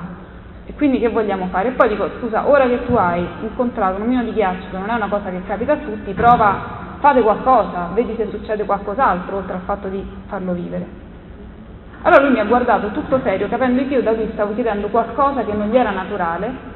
e 0.67 0.73
quindi 0.73 0.99
che 0.99 1.09
vogliamo 1.09 1.47
fare? 1.51 1.69
E 1.69 1.71
poi 1.73 1.89
dico, 1.89 2.09
scusa, 2.19 2.47
ora 2.47 2.67
che 2.67 2.85
tu 2.85 2.95
hai 2.95 3.25
incontrato 3.41 3.97
un 3.97 4.03
omino 4.03 4.23
di 4.23 4.33
ghiaccio, 4.33 4.69
che 4.71 4.77
non 4.77 4.89
è 4.89 4.95
una 4.95 5.07
cosa 5.07 5.29
che 5.29 5.43
capita 5.45 5.73
a 5.73 5.77
tutti, 5.77 6.11
prova, 6.13 6.97
fate 6.99 7.21
qualcosa, 7.21 7.89
vedi 7.93 8.15
se 8.15 8.29
succede 8.31 8.65
qualcos'altro, 8.65 9.37
oltre 9.37 9.53
al 9.53 9.61
fatto 9.61 9.87
di 9.89 10.03
farlo 10.27 10.53
vivere. 10.53 11.03
Allora 12.01 12.23
lui 12.23 12.31
mi 12.31 12.39
ha 12.39 12.45
guardato 12.45 12.91
tutto 12.91 13.19
serio, 13.21 13.47
capendo 13.47 13.85
che 13.87 13.93
io 13.93 14.01
da 14.01 14.11
lui 14.11 14.29
stavo 14.33 14.55
chiedendo 14.55 14.87
qualcosa 14.87 15.43
che 15.43 15.53
non 15.53 15.69
gli 15.69 15.77
era 15.77 15.91
naturale, 15.91 16.73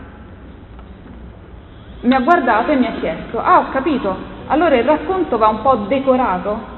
mi 2.02 2.14
ha 2.14 2.20
guardato 2.20 2.72
e 2.72 2.76
mi 2.76 2.86
ha 2.86 2.94
chiesto, 3.00 3.42
ah 3.42 3.60
ho 3.60 3.70
capito, 3.72 4.16
allora 4.48 4.76
il 4.76 4.86
racconto 4.86 5.38
va 5.38 5.48
un 5.48 5.62
po' 5.62 5.76
decorato? 5.88 6.78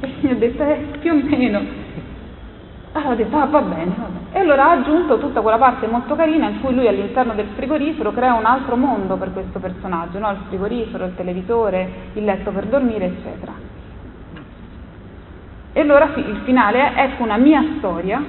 E 0.02 0.14
mi 0.20 0.30
ha 0.30 0.34
detto, 0.34 0.64
eh, 0.64 0.98
più 0.98 1.12
o 1.12 1.14
meno. 1.14 1.81
Allora 2.92 3.12
ho 3.12 3.14
detto, 3.14 3.36
ah 3.38 3.46
va 3.46 3.62
bene, 3.62 3.94
va 3.96 4.04
bene. 4.04 4.26
E 4.32 4.38
allora 4.38 4.66
ha 4.66 4.70
aggiunto 4.72 5.18
tutta 5.18 5.40
quella 5.40 5.56
parte 5.56 5.86
molto 5.86 6.14
carina 6.14 6.48
in 6.48 6.60
cui 6.60 6.74
lui 6.74 6.86
all'interno 6.86 7.32
del 7.32 7.48
frigorifero 7.54 8.12
crea 8.12 8.34
un 8.34 8.44
altro 8.44 8.76
mondo 8.76 9.16
per 9.16 9.32
questo 9.32 9.58
personaggio, 9.58 10.18
no? 10.18 10.30
il 10.30 10.38
frigorifero, 10.48 11.06
il 11.06 11.14
televisore, 11.14 11.90
il 12.12 12.24
letto 12.24 12.50
per 12.50 12.66
dormire, 12.66 13.06
eccetera. 13.06 13.52
E 15.72 15.80
allora 15.80 16.12
il 16.16 16.40
finale 16.44 16.92
è 16.92 17.02
ecco 17.04 17.22
una 17.22 17.38
mia 17.38 17.64
storia 17.78 18.22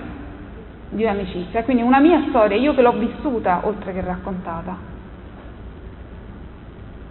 di 0.89 1.05
amicizia, 1.05 1.63
quindi 1.63 1.83
una 1.83 1.99
mia 1.99 2.23
storia, 2.29 2.55
io 2.55 2.73
che 2.73 2.81
l'ho 2.81 2.93
vissuta 2.93 3.61
oltre 3.63 3.91
che 3.91 3.99
raccontata, 3.99 4.77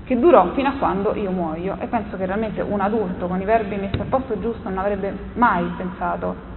che 0.04 0.18
durò 0.18 0.52
fino 0.54 0.68
a 0.68 0.72
quando 0.78 1.14
io 1.16 1.30
muoio 1.30 1.76
e 1.80 1.86
penso 1.86 2.16
che 2.16 2.24
realmente 2.24 2.62
un 2.62 2.80
adulto 2.80 3.26
con 3.26 3.40
i 3.42 3.44
verbi 3.44 3.76
messi 3.76 4.00
al 4.00 4.06
posto 4.06 4.38
giusto 4.40 4.68
non 4.70 4.78
avrebbe 4.78 5.14
mai 5.34 5.64
pensato 5.76 6.51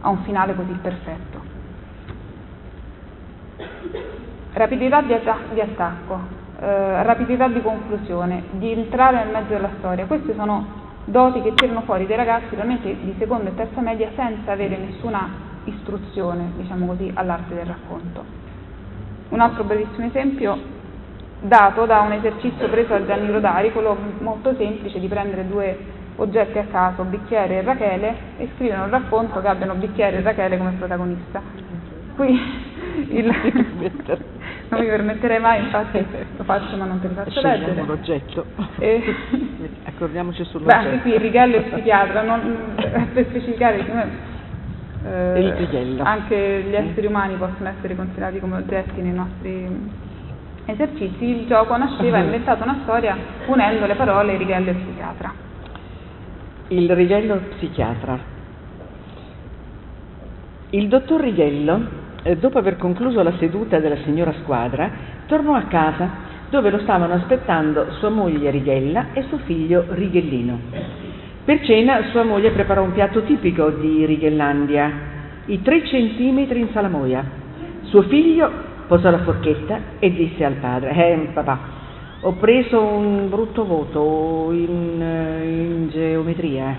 a 0.00 0.08
un 0.08 0.18
finale 0.24 0.54
così 0.54 0.72
perfetto. 0.80 1.56
Rapidità 4.52 5.02
di, 5.02 5.12
attac- 5.12 5.52
di 5.52 5.60
attacco, 5.60 6.18
eh, 6.60 7.02
rapidità 7.02 7.48
di 7.48 7.60
conclusione, 7.62 8.44
di 8.52 8.72
entrare 8.72 9.24
nel 9.24 9.32
mezzo 9.32 9.52
della 9.52 9.70
storia, 9.78 10.06
queste 10.06 10.34
sono 10.34 10.66
doti 11.04 11.40
che 11.42 11.54
tirano 11.54 11.82
fuori 11.82 12.06
dei 12.06 12.16
ragazzi 12.16 12.54
realmente 12.54 12.94
di 13.00 13.14
seconda 13.18 13.50
e 13.50 13.54
terza 13.54 13.80
media 13.80 14.10
senza 14.14 14.52
avere 14.52 14.76
nessuna 14.76 15.46
istruzione, 15.64 16.52
diciamo 16.56 16.86
così, 16.86 17.10
all'arte 17.14 17.54
del 17.54 17.66
racconto. 17.66 18.24
Un 19.28 19.40
altro 19.40 19.64
brevissimo 19.64 20.06
esempio 20.06 20.76
dato 21.40 21.86
da 21.86 22.00
un 22.00 22.12
esercizio 22.12 22.68
preso 22.68 22.94
da 22.94 23.06
Gianni 23.06 23.30
Rodari, 23.30 23.72
quello 23.72 23.96
molto 24.20 24.54
semplice 24.56 24.98
di 24.98 25.06
prendere 25.06 25.46
due 25.46 25.78
oggetti 26.18 26.58
a 26.58 26.64
caso, 26.70 27.02
bicchiere 27.04 27.58
e 27.58 27.62
Rachele, 27.62 28.14
e 28.38 28.48
scrivere 28.54 28.82
un 28.82 28.90
racconto 28.90 29.40
che 29.40 29.48
abbiano 29.48 29.74
bicchiere 29.74 30.18
e 30.18 30.22
Rachele 30.22 30.58
come 30.58 30.72
protagonista. 30.72 31.40
Qui 32.16 32.40
il... 33.10 33.26
non 34.68 34.80
mi 34.80 34.86
permetterei 34.86 35.40
mai, 35.40 35.62
infatti 35.62 36.04
lo 36.36 36.44
faccio 36.44 36.76
ma 36.76 36.84
non 36.84 37.00
te 37.00 37.08
li 37.08 37.14
faccio 37.14 37.40
leggere. 37.40 37.82
l'oggetto. 37.84 38.44
E... 38.78 39.14
Accordiamoci 39.84 40.42
Beh, 40.42 40.48
sull'oggetto. 40.48 40.78
anche 40.78 41.00
qui 41.00 41.12
il 41.12 41.20
righello 41.20 41.56
è 41.56 41.62
psichiatra, 41.62 42.22
non, 42.22 42.74
per 42.74 43.26
specificare 43.28 43.86
come, 43.86 44.06
eh, 45.06 45.40
Il 45.40 46.00
anche 46.02 46.64
gli 46.68 46.74
esseri 46.74 47.06
umani 47.06 47.34
possono 47.36 47.68
essere 47.68 47.94
considerati 47.94 48.40
come 48.40 48.56
oggetti 48.56 49.00
nei 49.00 49.12
nostri 49.12 50.06
esercizi, 50.66 51.24
il 51.24 51.46
gioco 51.46 51.76
nasceva, 51.76 52.18
ha 52.18 52.22
inventato 52.22 52.62
una 52.64 52.80
storia 52.82 53.16
unendo 53.46 53.86
le 53.86 53.94
parole 53.94 54.36
righello 54.36 54.70
e 54.70 54.74
psichiatra. 54.74 55.46
Il 56.70 56.94
Righello 56.94 57.40
psichiatra. 57.56 58.18
Il 60.68 60.88
dottor 60.88 61.22
Righello, 61.22 61.80
eh, 62.22 62.36
dopo 62.36 62.58
aver 62.58 62.76
concluso 62.76 63.22
la 63.22 63.32
seduta 63.38 63.78
della 63.78 63.96
signora 64.04 64.34
Squadra, 64.42 64.90
tornò 65.26 65.54
a 65.54 65.62
casa 65.62 66.10
dove 66.50 66.68
lo 66.68 66.78
stavano 66.80 67.14
aspettando 67.14 67.92
sua 67.92 68.10
moglie 68.10 68.50
Righella 68.50 69.14
e 69.14 69.22
suo 69.28 69.38
figlio 69.38 69.86
Righellino. 69.88 70.58
Per 71.42 71.64
cena 71.64 72.02
sua 72.10 72.24
moglie 72.24 72.50
preparò 72.50 72.82
un 72.82 72.92
piatto 72.92 73.22
tipico 73.22 73.70
di 73.70 74.04
Righellandia, 74.04 74.92
i 75.46 75.62
tre 75.62 75.86
centimetri 75.86 76.60
in 76.60 76.68
salamoia. 76.72 77.24
Suo 77.84 78.02
figlio 78.02 78.50
posò 78.86 79.08
la 79.08 79.22
forchetta 79.22 79.78
e 79.98 80.12
disse 80.12 80.44
al 80.44 80.56
padre, 80.56 80.90
eh 80.92 81.28
papà, 81.32 81.77
ho 82.20 82.32
preso 82.32 82.82
un 82.82 83.28
brutto 83.28 83.64
voto 83.64 84.50
in, 84.50 85.00
eh, 85.00 85.44
in 85.44 85.88
geometria. 85.88 86.76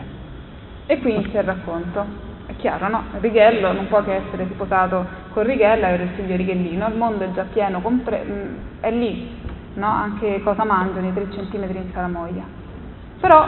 E 0.85 0.99
qui 0.99 1.13
inizia 1.13 1.39
il 1.39 1.45
racconto. 1.45 2.27
È 2.45 2.55
chiaro, 2.57 2.89
no? 2.89 3.03
Righello 3.19 3.71
non 3.71 3.87
può 3.87 4.03
che 4.03 4.15
essere 4.15 4.47
sposato 4.51 5.05
con 5.31 5.43
Righella 5.43 5.89
e 5.91 6.03
il 6.03 6.09
figlio 6.15 6.35
Righellino, 6.35 6.87
il 6.87 6.95
mondo 6.95 7.23
è 7.23 7.31
già 7.31 7.43
pieno, 7.43 7.79
compre- 7.79 8.23
mh, 8.23 8.81
è 8.81 8.91
lì, 8.91 9.37
no? 9.75 9.87
Anche 9.87 10.41
cosa 10.43 10.65
mangiano 10.65 11.07
i 11.07 11.13
3 11.13 11.31
centimetri 11.31 11.77
in 11.77 11.91
salamoia. 11.93 12.43
Però, 13.21 13.45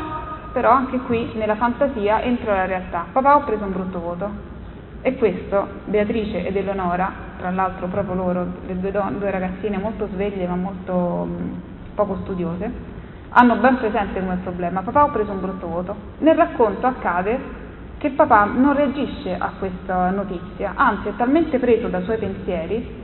però 0.54 0.70
anche 0.72 1.00
qui 1.00 1.32
nella 1.34 1.56
fantasia 1.56 2.22
entra 2.22 2.56
la 2.56 2.66
realtà. 2.68 3.08
Papà 3.12 3.36
ho 3.36 3.44
preso 3.44 3.66
un 3.66 3.72
brutto 3.72 4.00
voto. 4.00 4.30
E 5.02 5.16
questo, 5.16 5.68
Beatrice 5.86 6.46
ed 6.46 6.56
Eleonora, 6.56 7.12
tra 7.38 7.50
l'altro 7.50 7.88
proprio 7.88 8.14
loro, 8.14 8.46
le 8.66 8.80
due, 8.80 8.92
don- 8.92 9.18
due 9.18 9.32
ragazzine 9.32 9.80
molto 9.80 10.08
sveglie 10.14 10.46
ma 10.46 10.56
molto 10.56 10.94
mh, 11.26 11.71
poco 12.06 12.18
studiose, 12.22 12.72
hanno 13.30 13.56
ben 13.58 13.78
presente 13.78 14.20
come 14.20 14.38
problema. 14.44 14.82
Papà 14.82 15.04
ho 15.04 15.10
preso 15.12 15.32
un 15.32 15.40
brutto 15.40 15.68
voto. 15.68 15.96
Nel 16.20 16.36
racconto 16.36 16.88
accade 16.88 17.60
che 17.98 18.10
papà 18.10 18.46
non 18.46 18.76
reagisce 18.76 19.36
a 19.38 19.52
questa 19.60 20.10
notizia, 20.10 20.74
anzi 20.76 21.10
è 21.10 21.16
talmente 21.16 21.60
preso 21.60 21.88
dai 21.88 22.04
suoi 22.04 22.18
pensieri 22.18 23.00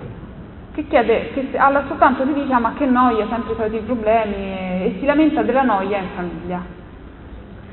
che 0.73 0.88
chiede, 0.88 1.31
che 1.33 1.57
alla 1.57 1.86
soltanto 1.88 2.23
si 2.25 2.33
dice 2.33 2.53
"Ah, 2.53 2.60
ma 2.60 2.73
che 2.73 2.86
noia, 2.86 3.27
sempre 3.27 3.53
i 3.53 3.55
soliti 3.55 3.86
problemi 3.86 4.36
e, 4.36 4.86
e 4.86 4.95
si 4.99 5.05
lamenta 5.05 5.41
della 5.43 5.63
noia 5.63 5.97
in 5.97 6.10
famiglia. 6.15 6.62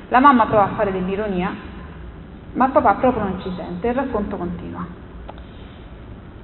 La 0.09 0.21
mamma 0.21 0.47
prova 0.47 0.65
a 0.65 0.75
fare 0.75 0.93
dell'ironia, 0.93 1.53
ma 2.53 2.67
il 2.67 2.73
papà 2.73 2.95
proprio 2.95 3.25
non 3.25 3.41
ci 3.41 3.51
sente, 3.57 3.89
il 3.89 3.95
racconto 3.95 4.37
continua. 4.37 4.87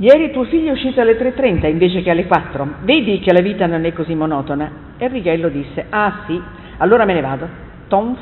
Ieri 0.01 0.31
tuo 0.31 0.45
figlio 0.45 0.71
è 0.71 0.73
uscito 0.73 1.03
alle 1.03 1.19
3.30 1.19 1.67
invece 1.67 2.01
che 2.01 2.09
alle 2.09 2.25
4. 2.25 2.77
Vedi 2.85 3.21
che 3.21 3.35
la 3.35 3.43
vita 3.43 3.67
non 3.67 3.85
è 3.85 3.93
così 3.93 4.15
monotona? 4.15 4.71
E 4.97 5.09
Righello 5.09 5.51
disse, 5.51 5.85
ah 5.91 6.23
sì, 6.27 6.41
allora 6.79 7.05
me 7.05 7.13
ne 7.13 7.21
vado. 7.21 7.47
Tonf, 7.87 8.19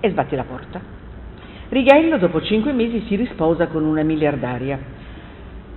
e 0.00 0.10
sbatti 0.10 0.36
la 0.36 0.44
porta. 0.44 0.78
Righello 1.70 2.18
dopo 2.18 2.42
cinque 2.42 2.72
mesi 2.72 3.04
si 3.06 3.16
risposa 3.16 3.68
con 3.68 3.84
una 3.84 4.02
miliardaria. 4.02 4.78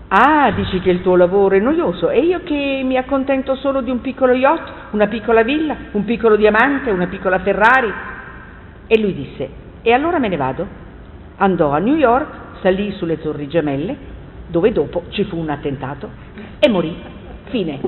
Ah, 0.09 0.51
dici 0.51 0.81
che 0.81 0.89
il 0.89 1.01
tuo 1.01 1.15
lavoro 1.15 1.55
è 1.55 1.59
noioso 1.59 2.09
e 2.09 2.19
io 2.19 2.41
che 2.43 2.81
mi 2.83 2.97
accontento 2.97 3.55
solo 3.55 3.79
di 3.79 3.89
un 3.89 4.01
piccolo 4.01 4.33
yacht, 4.33 4.69
una 4.91 5.07
piccola 5.07 5.43
villa, 5.43 5.77
un 5.91 6.03
piccolo 6.03 6.35
diamante, 6.35 6.91
una 6.91 7.07
piccola 7.07 7.39
Ferrari. 7.39 7.93
E 8.85 8.99
lui 8.99 9.13
disse, 9.13 9.49
e 9.81 9.93
allora 9.93 10.19
me 10.19 10.27
ne 10.27 10.35
vado? 10.35 10.67
Andò 11.37 11.71
a 11.71 11.77
New 11.77 11.95
York, 11.95 12.59
salì 12.59 12.91
sulle 12.91 13.17
torri 13.21 13.47
gemelle, 13.47 14.15
dove 14.47 14.71
dopo 14.71 15.03
ci 15.09 15.23
fu 15.25 15.37
un 15.37 15.49
attentato 15.49 16.09
e 16.59 16.69
morì. 16.69 16.95
Fine. 17.49 17.79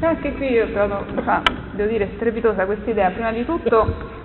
Anche 0.00 0.32
qui 0.34 0.50
io 0.50 0.70
trovo, 0.72 1.04
fa- 1.22 1.42
devo 1.72 1.88
dire, 1.88 2.10
strepitosa 2.14 2.64
questa 2.64 2.90
idea. 2.90 3.10
Prima 3.10 3.32
di 3.32 3.44
tutto 3.44 4.18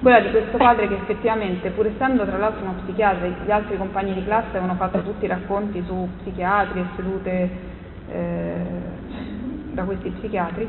quella 0.00 0.20
di 0.20 0.30
questo 0.30 0.56
padre 0.56 0.88
che 0.88 0.94
effettivamente, 0.94 1.70
pur 1.70 1.86
essendo 1.86 2.24
tra 2.24 2.36
l'altro 2.36 2.64
uno 2.64 2.74
psichiatra, 2.82 3.28
gli 3.44 3.50
altri 3.50 3.76
compagni 3.76 4.14
di 4.14 4.24
classe 4.24 4.48
avevano 4.50 4.74
fatto 4.74 5.00
tutti 5.02 5.24
i 5.24 5.28
racconti 5.28 5.82
su 5.86 6.08
psichiatri 6.20 6.80
e 6.80 6.84
sedute 6.96 7.50
eh, 8.10 8.54
da 9.72 9.84
questi 9.84 10.10
psichiatri, 10.10 10.68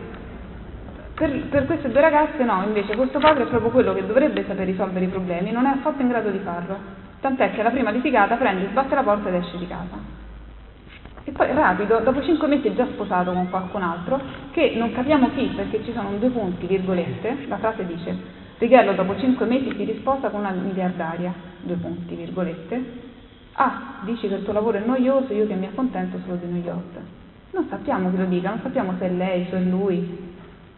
per, 1.16 1.46
per 1.50 1.66
queste 1.66 1.90
due 1.90 2.02
ragazze 2.02 2.44
no, 2.44 2.64
invece 2.66 2.96
questo 2.96 3.20
padre 3.20 3.44
è 3.44 3.48
proprio 3.48 3.72
quello 3.72 3.94
che 3.94 4.06
dovrebbe 4.06 4.46
saper 4.48 4.66
risolvere 4.66 5.06
i 5.06 5.10
problemi, 5.10 5.52
non 5.52 5.66
è 5.66 5.70
affatto 5.70 6.02
in 6.02 6.10
grado 6.10 6.30
di 6.30 6.40
farlo, 6.44 6.78
tant'è 7.24 7.52
che 7.54 7.62
alla 7.62 7.70
prima 7.70 7.90
litigata 7.90 8.36
prende, 8.36 8.68
sbatte 8.68 8.96
la 8.96 9.02
porta 9.02 9.30
ed 9.30 9.36
esce 9.36 9.58
di 9.58 9.66
casa. 9.66 9.98
E 11.24 11.32
poi 11.32 11.54
rapido, 11.54 12.00
dopo 12.00 12.22
cinque 12.22 12.50
mesi 12.50 12.68
è 12.68 12.74
già 12.74 12.86
sposato 12.86 13.32
con 13.32 13.50
qualcun 13.50 13.82
altro, 13.82 14.20
che 14.52 14.74
non 14.76 14.92
capiamo 14.92 15.30
chi, 15.30 15.46
perché 15.56 15.82
ci 15.86 15.94
sono 15.94 16.10
due 16.20 16.30
punti, 16.30 16.68
virgolette, 16.68 17.46
la 17.48 17.58
frase 17.58 17.86
dice, 17.86 18.42
Righello 18.58 18.92
dopo 18.92 19.18
cinque 19.18 19.46
mesi 19.46 19.74
si 19.74 19.86
risposa 19.86 20.28
con 20.30 20.42
una 20.42 20.52
miliardaria, 20.52 21.34
due 21.62 21.78
punti, 21.78 22.14
virgolette, 22.14 22.84
ah, 23.54 24.02
dici 24.02 24.28
che 24.28 24.36
il 24.36 24.44
tuo 24.44 24.52
lavoro 24.52 24.78
è 24.78 24.86
noioso, 24.86 25.32
io 25.32 25.48
che 25.48 25.56
mi 25.56 25.68
accontento 25.68 26.20
solo 26.26 26.36
di 26.36 26.52
New 26.52 26.62
York. 26.62 27.00
Non 27.52 27.68
sappiamo 27.70 28.10
chi 28.10 28.18
lo 28.18 28.26
dica, 28.26 28.50
non 28.50 28.60
sappiamo 28.62 28.96
se 29.00 29.06
è 29.06 29.10
lei, 29.10 29.48
se 29.50 29.56
è 29.56 29.62
lui, 29.62 30.34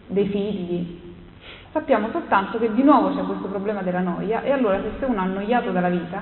dei 0.05 0.27
figli. 0.27 1.04
Sappiamo 1.75 2.09
soltanto 2.09 2.57
che 2.57 2.71
di 2.71 2.83
nuovo 2.83 3.13
c'è 3.13 3.21
questo 3.25 3.49
problema 3.49 3.81
della 3.81 3.99
noia 3.99 4.41
e 4.43 4.51
allora 4.53 4.81
se 4.81 4.91
sei 4.97 5.09
uno 5.09 5.19
annoiato 5.19 5.71
dalla 5.71 5.89
vita, 5.89 6.21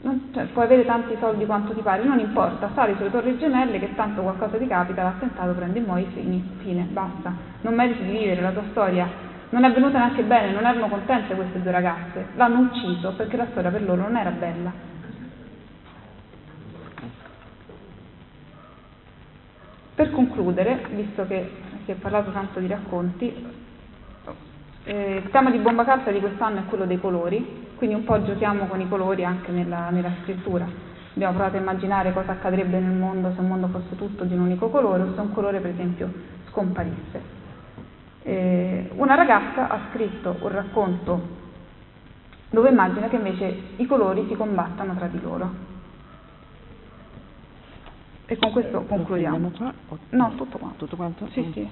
non, 0.00 0.30
cioè, 0.32 0.44
puoi 0.44 0.64
avere 0.64 0.86
tanti 0.86 1.14
soldi 1.20 1.44
quanto 1.44 1.74
ti 1.74 1.82
pare, 1.82 2.02
non 2.04 2.18
importa, 2.18 2.70
sali 2.74 2.94
sulle 2.96 3.10
torri 3.10 3.36
gemelle 3.36 3.78
che 3.78 3.94
tanto 3.94 4.22
qualcosa 4.22 4.56
ti 4.56 4.66
capita, 4.66 5.02
l'attentato 5.02 5.52
prende 5.52 5.78
e 5.78 5.82
muoio, 5.82 6.06
fini, 6.14 6.42
fine, 6.60 6.88
basta. 6.90 7.34
Non 7.60 7.74
meriti 7.74 8.02
di 8.02 8.12
vivere, 8.12 8.40
la 8.40 8.52
tua 8.52 8.62
storia 8.70 9.06
non 9.50 9.62
è 9.64 9.70
venuta 9.70 9.98
neanche 9.98 10.22
bene, 10.22 10.52
non 10.52 10.64
erano 10.64 10.88
contente 10.88 11.34
queste 11.34 11.60
due 11.60 11.70
ragazze, 11.70 12.28
l'hanno 12.36 12.60
ucciso 12.60 13.12
perché 13.12 13.36
la 13.36 13.48
storia 13.50 13.70
per 13.70 13.82
loro 13.82 14.00
non 14.00 14.16
era 14.16 14.30
bella. 14.30 14.72
Per 19.94 20.10
concludere, 20.12 20.86
visto 20.94 21.26
che 21.26 21.50
si 21.84 21.90
è 21.90 21.94
parlato 21.96 22.30
tanto 22.30 22.58
di 22.58 22.68
racconti, 22.68 23.60
eh, 24.84 25.22
il 25.24 25.30
tema 25.30 25.50
di 25.50 25.58
bomba 25.58 25.84
carta 25.84 26.10
di 26.10 26.20
quest'anno 26.20 26.60
è 26.60 26.64
quello 26.64 26.86
dei 26.86 26.98
colori, 26.98 27.70
quindi 27.76 27.94
un 27.94 28.04
po' 28.04 28.22
giochiamo 28.22 28.66
con 28.66 28.80
i 28.80 28.88
colori 28.88 29.24
anche 29.24 29.52
nella, 29.52 29.90
nella 29.90 30.10
scrittura. 30.22 30.66
Abbiamo 31.14 31.34
provato 31.34 31.56
a 31.56 31.60
immaginare 31.60 32.12
cosa 32.12 32.32
accadrebbe 32.32 32.78
nel 32.78 32.96
mondo 32.96 33.32
se 33.34 33.40
il 33.40 33.46
mondo 33.46 33.68
fosse 33.68 33.96
tutto 33.96 34.24
di 34.24 34.34
un 34.34 34.40
unico 34.40 34.70
colore 34.70 35.02
o 35.02 35.14
se 35.14 35.20
un 35.20 35.32
colore 35.32 35.60
per 35.60 35.70
esempio 35.70 36.10
scomparisse. 36.48 37.40
Eh, 38.22 38.90
una 38.94 39.14
ragazza 39.14 39.68
ha 39.68 39.78
scritto 39.90 40.36
un 40.40 40.48
racconto 40.48 41.40
dove 42.50 42.68
immagina 42.70 43.08
che 43.08 43.16
invece 43.16 43.54
i 43.76 43.86
colori 43.86 44.26
si 44.28 44.34
combattano 44.34 44.94
tra 44.94 45.06
di 45.06 45.20
loro. 45.20 45.71
E 48.26 48.36
con 48.38 48.52
questo 48.52 48.84
concludiamo. 48.84 49.50
Qua? 49.56 49.72
No, 50.10 50.32
tutto 50.36 50.58
quanto. 50.58 50.84
Tutto 50.84 50.96
quanto? 50.96 51.26
Sì, 51.32 51.40
Mm, 51.40 51.52
sì. 51.52 51.68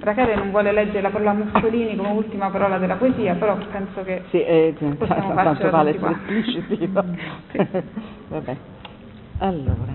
Rachele 0.00 0.34
non 0.34 0.50
vuole 0.50 0.72
leggere 0.72 1.00
la 1.00 1.10
parola 1.10 1.32
Mussolini 1.32 1.96
come 1.96 2.10
ultima 2.10 2.50
parola 2.50 2.78
della 2.78 2.96
poesia, 2.96 3.34
però 3.34 3.56
penso 3.70 4.02
che 4.02 4.22
Sì, 4.30 4.42
eh, 4.42 4.74
Possiamo 4.76 5.34
tanto 5.34 5.42
farcela 5.42 5.70
vale 5.70 5.90
esplicitivo. 5.94 7.04
Sì. 7.52 7.58
Vabbè. 8.28 8.56
Allora, 9.38 9.92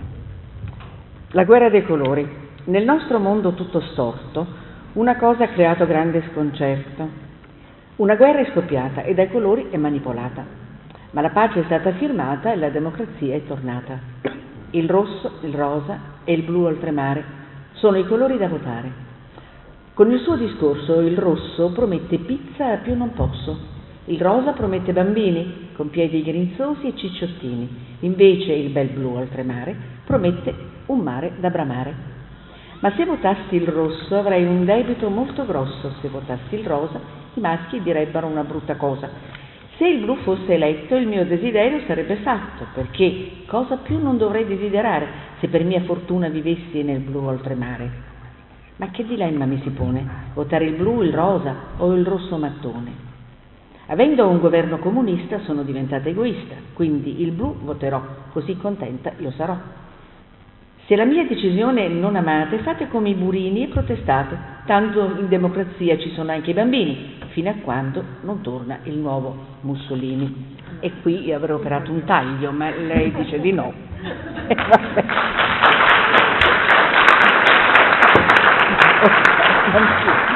la 1.32 1.44
guerra 1.44 1.70
dei 1.70 1.84
colori. 1.84 2.46
Nel 2.66 2.84
nostro 2.84 3.20
mondo 3.20 3.54
tutto 3.54 3.80
storto, 3.80 4.46
una 4.94 5.16
cosa 5.18 5.46
ha 5.46 5.48
creato 5.50 5.86
grande 5.86 6.24
sconcerto. 6.32 7.26
Una 7.98 8.16
guerra 8.16 8.40
è 8.40 8.50
scoppiata 8.52 9.04
e 9.04 9.14
dai 9.14 9.30
colori 9.30 9.68
è 9.70 9.78
manipolata. 9.78 10.44
Ma 11.12 11.22
la 11.22 11.30
pace 11.30 11.62
è 11.62 11.64
stata 11.64 11.92
firmata 11.94 12.52
e 12.52 12.56
la 12.58 12.70
democrazia 12.70 13.36
è 13.36 13.46
tornata. 13.46 14.00
Il 14.72 14.90
rosso, 14.90 15.32
il 15.42 15.54
rosa 15.54 16.00
e 16.24 16.34
il 16.34 16.44
blu 16.44 16.66
oltremare 16.66 17.24
sono 17.74 17.98
i 17.98 18.06
colori 18.06 18.38
da 18.38 18.48
votare. 18.48 19.06
Con 19.94 20.12
il 20.12 20.20
suo 20.20 20.36
discorso 20.36 21.00
il 21.00 21.18
rosso 21.18 21.72
promette 21.72 22.18
pizza 22.20 22.74
a 22.74 22.78
più 22.78 22.96
non 22.96 23.14
posso. 23.14 23.58
Il 24.06 24.20
rosa 24.22 24.52
promette 24.52 24.94
bambini 24.94 25.70
con 25.74 25.90
piedi 25.90 26.22
grinzosi 26.22 26.88
e 26.88 26.96
cicciottini, 26.96 27.98
invece 28.02 28.54
il 28.54 28.70
bel 28.70 28.90
blu 28.90 29.16
oltremare 29.16 29.76
promette 30.06 30.54
un 30.88 31.00
mare 31.00 31.34
da 31.40 31.50
bramare. 31.50 31.94
Ma 32.80 32.92
se 32.96 33.06
votassi 33.06 33.56
il 33.56 33.68
rosso 33.68 34.16
avrei 34.16 34.46
un 34.46 34.66
debito 34.66 35.10
molto 35.10 35.46
grosso, 35.46 35.94
se 36.02 36.10
votassi 36.10 36.56
il 36.56 36.66
rosa 36.66 37.00
i 37.34 37.40
maschi 37.40 37.82
direbbero 37.82 38.28
una 38.28 38.44
brutta 38.44 38.76
cosa. 38.76 39.10
Se 39.78 39.88
il 39.88 40.00
blu 40.00 40.16
fosse 40.18 40.56
eletto 40.56 40.96
il 40.96 41.08
mio 41.08 41.24
desiderio 41.26 41.82
sarebbe 41.86 42.16
fatto, 42.18 42.66
perché 42.74 43.44
cosa 43.46 43.78
più 43.78 44.02
non 44.02 44.18
dovrei 44.18 44.48
desiderare 44.48 45.08
se 45.40 45.50
per 45.50 45.64
mia 45.64 45.82
fortuna 45.84 46.30
vivessi 46.30 46.82
nel 46.82 47.00
blu 47.00 47.24
oltremare? 47.24 47.92
Ma 48.78 48.90
che 48.90 49.06
dilemma 49.06 49.46
mi 49.46 49.62
si 49.62 49.70
pone? 49.70 50.04
Votare 50.34 50.66
il 50.66 50.74
blu, 50.74 51.04
il 51.04 51.14
rosa 51.14 51.56
o 51.78 51.94
il 51.94 52.06
rosso 52.06 52.38
mattone? 52.38 53.06
Avendo 53.86 54.28
un 54.28 54.40
governo 54.40 54.80
comunista 54.80 55.42
sono 55.42 55.62
diventata 55.62 56.10
egoista, 56.10 56.56
quindi 56.74 57.22
il 57.22 57.32
blu 57.32 57.56
voterò, 57.62 58.02
così 58.34 58.58
contenta 58.58 59.12
io 59.20 59.32
sarò. 59.32 59.56
Se 60.88 60.96
la 60.96 61.04
mia 61.04 61.26
decisione 61.26 61.90
non 61.90 62.16
amate, 62.16 62.60
fate 62.60 62.88
come 62.88 63.10
i 63.10 63.14
burini 63.14 63.64
e 63.64 63.68
protestate, 63.68 64.38
tanto 64.66 65.18
in 65.20 65.28
democrazia 65.28 65.98
ci 65.98 66.14
sono 66.14 66.32
anche 66.32 66.52
i 66.52 66.54
bambini, 66.54 67.16
fino 67.32 67.50
a 67.50 67.56
quando 67.62 68.02
non 68.22 68.40
torna 68.40 68.80
il 68.84 68.96
nuovo 68.96 69.36
Mussolini. 69.62 70.56
E 70.80 70.94
qui 71.02 71.34
avrei 71.34 71.56
operato 71.56 71.92
un 71.92 72.06
taglio, 72.06 72.52
ma 72.52 72.70
lei 72.70 73.12
dice 73.12 73.42
di 73.42 73.52
no. 73.52 73.74